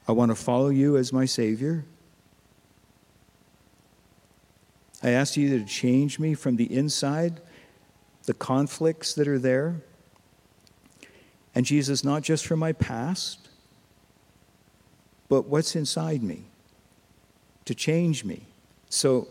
I 0.09 0.13
want 0.13 0.31
to 0.31 0.35
follow 0.35 0.71
you 0.71 0.97
as 0.97 1.13
my 1.13 1.25
Savior. 1.25 1.85
I 5.03 5.11
ask 5.11 5.37
you 5.37 5.59
to 5.59 5.65
change 5.65 6.19
me 6.19 6.35
from 6.35 6.57
the 6.57 6.75
inside, 6.75 7.41
the 8.25 8.35
conflicts 8.35 9.13
that 9.15 9.29
are 9.29 9.39
there. 9.39 9.83
And 11.55 11.67
Jesus, 11.67 12.03
not 12.03 12.23
just 12.23 12.47
from 12.47 12.59
my 12.59 12.73
past, 12.73 13.51
but 15.29 15.47
what's 15.47 15.77
inside 15.77 16.23
me, 16.23 16.45
to 17.67 17.75
change 17.75 18.25
me. 18.25 18.47
So 18.89 19.29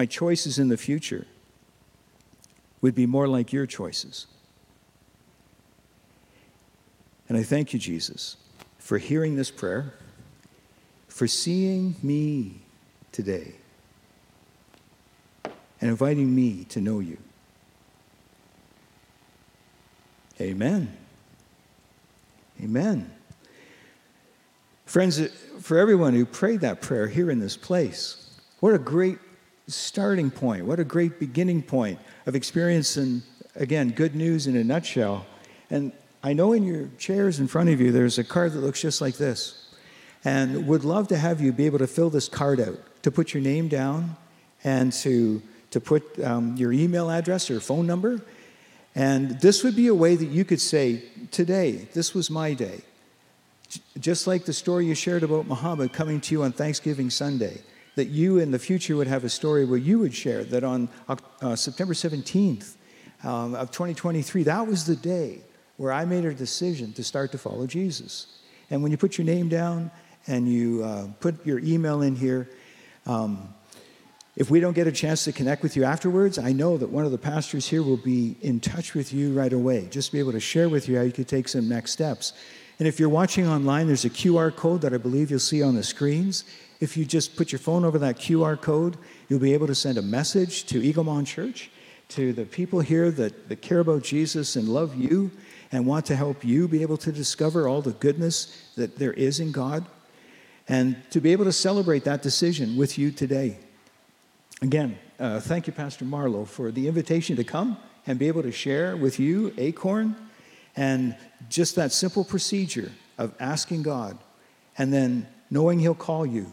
my 0.00 0.06
choices 0.06 0.58
in 0.58 0.68
the 0.68 0.78
future 0.78 1.26
would 2.80 2.94
be 2.94 3.04
more 3.04 3.28
like 3.28 3.52
your 3.52 3.66
choices. 3.66 4.26
And 7.28 7.36
I 7.36 7.42
thank 7.42 7.74
you, 7.74 7.78
Jesus, 7.78 8.38
for 8.78 8.96
hearing 8.96 9.36
this 9.36 9.50
prayer, 9.50 9.92
for 11.08 11.26
seeing 11.26 11.96
me 12.02 12.62
today, 13.12 13.52
and 15.44 15.90
inviting 15.90 16.34
me 16.34 16.64
to 16.70 16.80
know 16.80 17.00
you. 17.00 17.18
Amen. 20.40 20.96
Amen. 22.62 23.12
Friends, 24.86 25.30
for 25.60 25.76
everyone 25.76 26.14
who 26.14 26.24
prayed 26.24 26.60
that 26.62 26.80
prayer 26.80 27.06
here 27.06 27.30
in 27.30 27.38
this 27.38 27.58
place, 27.58 28.30
what 28.60 28.72
a 28.72 28.78
great 28.78 29.18
starting 29.70 30.30
point. 30.30 30.64
What 30.64 30.80
a 30.80 30.84
great 30.84 31.18
beginning 31.18 31.62
point 31.62 31.98
of 32.26 32.34
experiencing, 32.34 33.22
again, 33.54 33.90
good 33.90 34.14
news 34.14 34.46
in 34.46 34.56
a 34.56 34.64
nutshell. 34.64 35.26
And 35.70 35.92
I 36.22 36.32
know 36.32 36.52
in 36.52 36.64
your 36.64 36.88
chairs 36.98 37.40
in 37.40 37.48
front 37.48 37.70
of 37.70 37.80
you, 37.80 37.92
there's 37.92 38.18
a 38.18 38.24
card 38.24 38.52
that 38.52 38.60
looks 38.60 38.82
just 38.82 39.00
like 39.00 39.16
this. 39.16 39.68
And 40.24 40.66
would 40.66 40.84
love 40.84 41.08
to 41.08 41.16
have 41.16 41.40
you 41.40 41.52
be 41.52 41.66
able 41.66 41.78
to 41.78 41.86
fill 41.86 42.10
this 42.10 42.28
card 42.28 42.60
out, 42.60 42.78
to 43.02 43.10
put 43.10 43.32
your 43.32 43.42
name 43.42 43.68
down 43.68 44.16
and 44.62 44.92
to, 44.92 45.42
to 45.70 45.80
put 45.80 46.22
um, 46.22 46.56
your 46.56 46.72
email 46.72 47.10
address 47.10 47.50
or 47.50 47.60
phone 47.60 47.86
number. 47.86 48.20
And 48.94 49.40
this 49.40 49.64
would 49.64 49.76
be 49.76 49.86
a 49.86 49.94
way 49.94 50.16
that 50.16 50.26
you 50.26 50.44
could 50.44 50.60
say, 50.60 51.02
Today, 51.30 51.88
this 51.94 52.12
was 52.12 52.28
my 52.28 52.52
day. 52.54 52.82
Just 53.98 54.26
like 54.26 54.44
the 54.44 54.52
story 54.52 54.86
you 54.86 54.94
shared 54.94 55.22
about 55.22 55.46
Muhammad 55.46 55.92
coming 55.92 56.20
to 56.22 56.34
you 56.34 56.42
on 56.42 56.52
Thanksgiving 56.52 57.08
Sunday, 57.08 57.62
that 57.96 58.06
you 58.06 58.38
in 58.38 58.50
the 58.50 58.58
future 58.58 58.96
would 58.96 59.06
have 59.06 59.24
a 59.24 59.28
story 59.28 59.64
where 59.64 59.78
you 59.78 59.98
would 59.98 60.14
share 60.14 60.44
that 60.44 60.64
on 60.64 60.88
uh, 61.08 61.56
September 61.56 61.94
17th 61.94 62.76
um, 63.22 63.54
of 63.54 63.70
2023, 63.70 64.44
that 64.44 64.66
was 64.66 64.86
the 64.86 64.96
day 64.96 65.40
where 65.76 65.92
I 65.92 66.04
made 66.04 66.24
a 66.24 66.34
decision 66.34 66.92
to 66.94 67.04
start 67.04 67.32
to 67.32 67.38
follow 67.38 67.66
Jesus. 67.66 68.38
And 68.70 68.82
when 68.82 68.92
you 68.92 68.98
put 68.98 69.18
your 69.18 69.24
name 69.24 69.48
down 69.48 69.90
and 70.26 70.48
you 70.48 70.84
uh, 70.84 71.08
put 71.20 71.44
your 71.44 71.58
email 71.58 72.02
in 72.02 72.14
here, 72.14 72.48
um, 73.06 73.52
if 74.36 74.50
we 74.50 74.60
don't 74.60 74.74
get 74.74 74.86
a 74.86 74.92
chance 74.92 75.24
to 75.24 75.32
connect 75.32 75.62
with 75.62 75.76
you 75.76 75.84
afterwards, 75.84 76.38
I 76.38 76.52
know 76.52 76.78
that 76.78 76.88
one 76.88 77.04
of 77.04 77.10
the 77.10 77.18
pastors 77.18 77.66
here 77.66 77.82
will 77.82 77.96
be 77.96 78.36
in 78.40 78.60
touch 78.60 78.94
with 78.94 79.12
you 79.12 79.32
right 79.32 79.52
away, 79.52 79.88
just 79.90 80.08
to 80.08 80.12
be 80.12 80.18
able 80.18 80.32
to 80.32 80.40
share 80.40 80.68
with 80.68 80.88
you 80.88 80.96
how 80.96 81.02
you 81.02 81.12
could 81.12 81.28
take 81.28 81.48
some 81.48 81.68
next 81.68 81.90
steps. 81.90 82.32
And 82.78 82.88
if 82.88 82.98
you're 82.98 83.10
watching 83.10 83.46
online, 83.46 83.88
there's 83.88 84.06
a 84.06 84.10
QR 84.10 84.54
code 84.54 84.80
that 84.82 84.94
I 84.94 84.96
believe 84.96 85.30
you'll 85.30 85.40
see 85.40 85.62
on 85.62 85.74
the 85.74 85.82
screens. 85.82 86.44
If 86.80 86.96
you 86.96 87.04
just 87.04 87.36
put 87.36 87.52
your 87.52 87.58
phone 87.58 87.84
over 87.84 87.98
that 87.98 88.16
QR 88.16 88.58
code, 88.58 88.96
you'll 89.28 89.38
be 89.38 89.52
able 89.52 89.66
to 89.66 89.74
send 89.74 89.98
a 89.98 90.02
message 90.02 90.64
to 90.66 90.80
Eaglemont 90.80 91.26
Church, 91.26 91.70
to 92.08 92.32
the 92.32 92.46
people 92.46 92.80
here 92.80 93.10
that, 93.10 93.48
that 93.50 93.62
care 93.62 93.80
about 93.80 94.02
Jesus 94.02 94.56
and 94.56 94.68
love 94.68 94.96
you 94.96 95.30
and 95.70 95.86
want 95.86 96.06
to 96.06 96.16
help 96.16 96.42
you 96.42 96.66
be 96.66 96.82
able 96.82 96.96
to 96.96 97.12
discover 97.12 97.68
all 97.68 97.82
the 97.82 97.92
goodness 97.92 98.66
that 98.76 98.98
there 98.98 99.12
is 99.12 99.40
in 99.40 99.52
God 99.52 99.84
and 100.68 100.96
to 101.10 101.20
be 101.20 101.32
able 101.32 101.44
to 101.44 101.52
celebrate 101.52 102.04
that 102.04 102.22
decision 102.22 102.76
with 102.76 102.98
you 102.98 103.10
today. 103.10 103.58
Again, 104.62 104.98
uh, 105.18 105.38
thank 105.38 105.66
you, 105.66 105.72
Pastor 105.72 106.04
Marlowe, 106.04 106.46
for 106.46 106.70
the 106.70 106.88
invitation 106.88 107.36
to 107.36 107.44
come 107.44 107.76
and 108.06 108.18
be 108.18 108.26
able 108.26 108.42
to 108.42 108.52
share 108.52 108.96
with 108.96 109.20
you 109.20 109.52
Acorn 109.58 110.16
and 110.76 111.14
just 111.48 111.76
that 111.76 111.92
simple 111.92 112.24
procedure 112.24 112.90
of 113.18 113.34
asking 113.38 113.82
God 113.82 114.18
and 114.78 114.92
then 114.92 115.26
knowing 115.50 115.78
He'll 115.78 115.94
call 115.94 116.24
you 116.24 116.50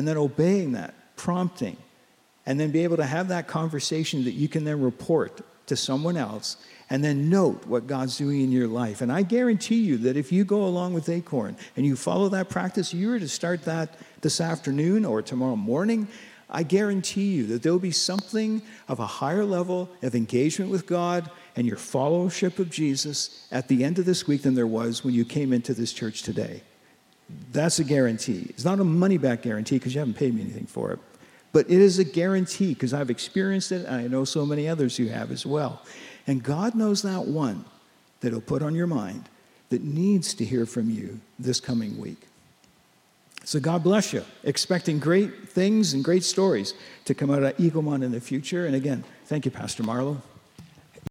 and 0.00 0.08
then 0.08 0.16
obeying 0.16 0.72
that 0.72 0.94
prompting 1.14 1.76
and 2.46 2.58
then 2.58 2.70
be 2.70 2.84
able 2.84 2.96
to 2.96 3.04
have 3.04 3.28
that 3.28 3.46
conversation 3.46 4.24
that 4.24 4.30
you 4.30 4.48
can 4.48 4.64
then 4.64 4.80
report 4.80 5.42
to 5.66 5.76
someone 5.76 6.16
else 6.16 6.56
and 6.88 7.04
then 7.04 7.28
note 7.28 7.66
what 7.66 7.86
God's 7.86 8.16
doing 8.16 8.40
in 8.40 8.50
your 8.50 8.66
life. 8.66 9.02
And 9.02 9.12
I 9.12 9.20
guarantee 9.20 9.82
you 9.82 9.98
that 9.98 10.16
if 10.16 10.32
you 10.32 10.46
go 10.46 10.64
along 10.64 10.94
with 10.94 11.10
Acorn 11.10 11.54
and 11.76 11.84
you 11.84 11.96
follow 11.96 12.30
that 12.30 12.48
practice, 12.48 12.94
you 12.94 13.10
were 13.10 13.18
to 13.18 13.28
start 13.28 13.66
that 13.66 13.98
this 14.22 14.40
afternoon 14.40 15.04
or 15.04 15.20
tomorrow 15.20 15.54
morning, 15.54 16.08
I 16.48 16.62
guarantee 16.62 17.34
you 17.34 17.44
that 17.48 17.62
there'll 17.62 17.78
be 17.78 17.90
something 17.90 18.62
of 18.88 19.00
a 19.00 19.06
higher 19.06 19.44
level 19.44 19.90
of 20.00 20.14
engagement 20.14 20.70
with 20.70 20.86
God 20.86 21.30
and 21.56 21.66
your 21.66 21.76
followership 21.76 22.58
of 22.58 22.70
Jesus 22.70 23.46
at 23.52 23.68
the 23.68 23.84
end 23.84 23.98
of 23.98 24.06
this 24.06 24.26
week 24.26 24.44
than 24.44 24.54
there 24.54 24.66
was 24.66 25.04
when 25.04 25.12
you 25.12 25.26
came 25.26 25.52
into 25.52 25.74
this 25.74 25.92
church 25.92 26.22
today. 26.22 26.62
That's 27.52 27.78
a 27.78 27.84
guarantee. 27.84 28.46
It's 28.50 28.64
not 28.64 28.78
a 28.80 28.84
money 28.84 29.18
back 29.18 29.42
guarantee 29.42 29.76
because 29.76 29.94
you 29.94 30.00
haven't 30.00 30.14
paid 30.14 30.34
me 30.34 30.42
anything 30.42 30.66
for 30.66 30.92
it. 30.92 30.98
But 31.52 31.66
it 31.66 31.80
is 31.80 31.98
a 31.98 32.04
guarantee 32.04 32.74
because 32.74 32.94
I've 32.94 33.10
experienced 33.10 33.72
it 33.72 33.86
and 33.86 33.94
I 33.96 34.06
know 34.06 34.24
so 34.24 34.46
many 34.46 34.68
others 34.68 34.96
who 34.96 35.06
have 35.06 35.32
as 35.32 35.44
well. 35.44 35.82
And 36.26 36.42
God 36.42 36.74
knows 36.74 37.02
that 37.02 37.26
one 37.26 37.64
that 38.20 38.30
He'll 38.30 38.40
put 38.40 38.62
on 38.62 38.74
your 38.74 38.86
mind 38.86 39.28
that 39.70 39.82
needs 39.82 40.34
to 40.34 40.44
hear 40.44 40.66
from 40.66 40.90
you 40.90 41.20
this 41.38 41.60
coming 41.60 41.98
week. 41.98 42.28
So 43.44 43.58
God 43.58 43.82
bless 43.82 44.12
you. 44.12 44.24
Expecting 44.44 44.98
great 44.98 45.48
things 45.48 45.94
and 45.94 46.04
great 46.04 46.24
stories 46.24 46.74
to 47.06 47.14
come 47.14 47.30
out 47.30 47.42
of 47.42 47.56
Eaglemont 47.56 48.04
in 48.04 48.12
the 48.12 48.20
future. 48.20 48.66
And 48.66 48.76
again, 48.76 49.02
thank 49.24 49.44
you, 49.44 49.50
Pastor 49.50 49.82
Marlowe. 49.82 50.22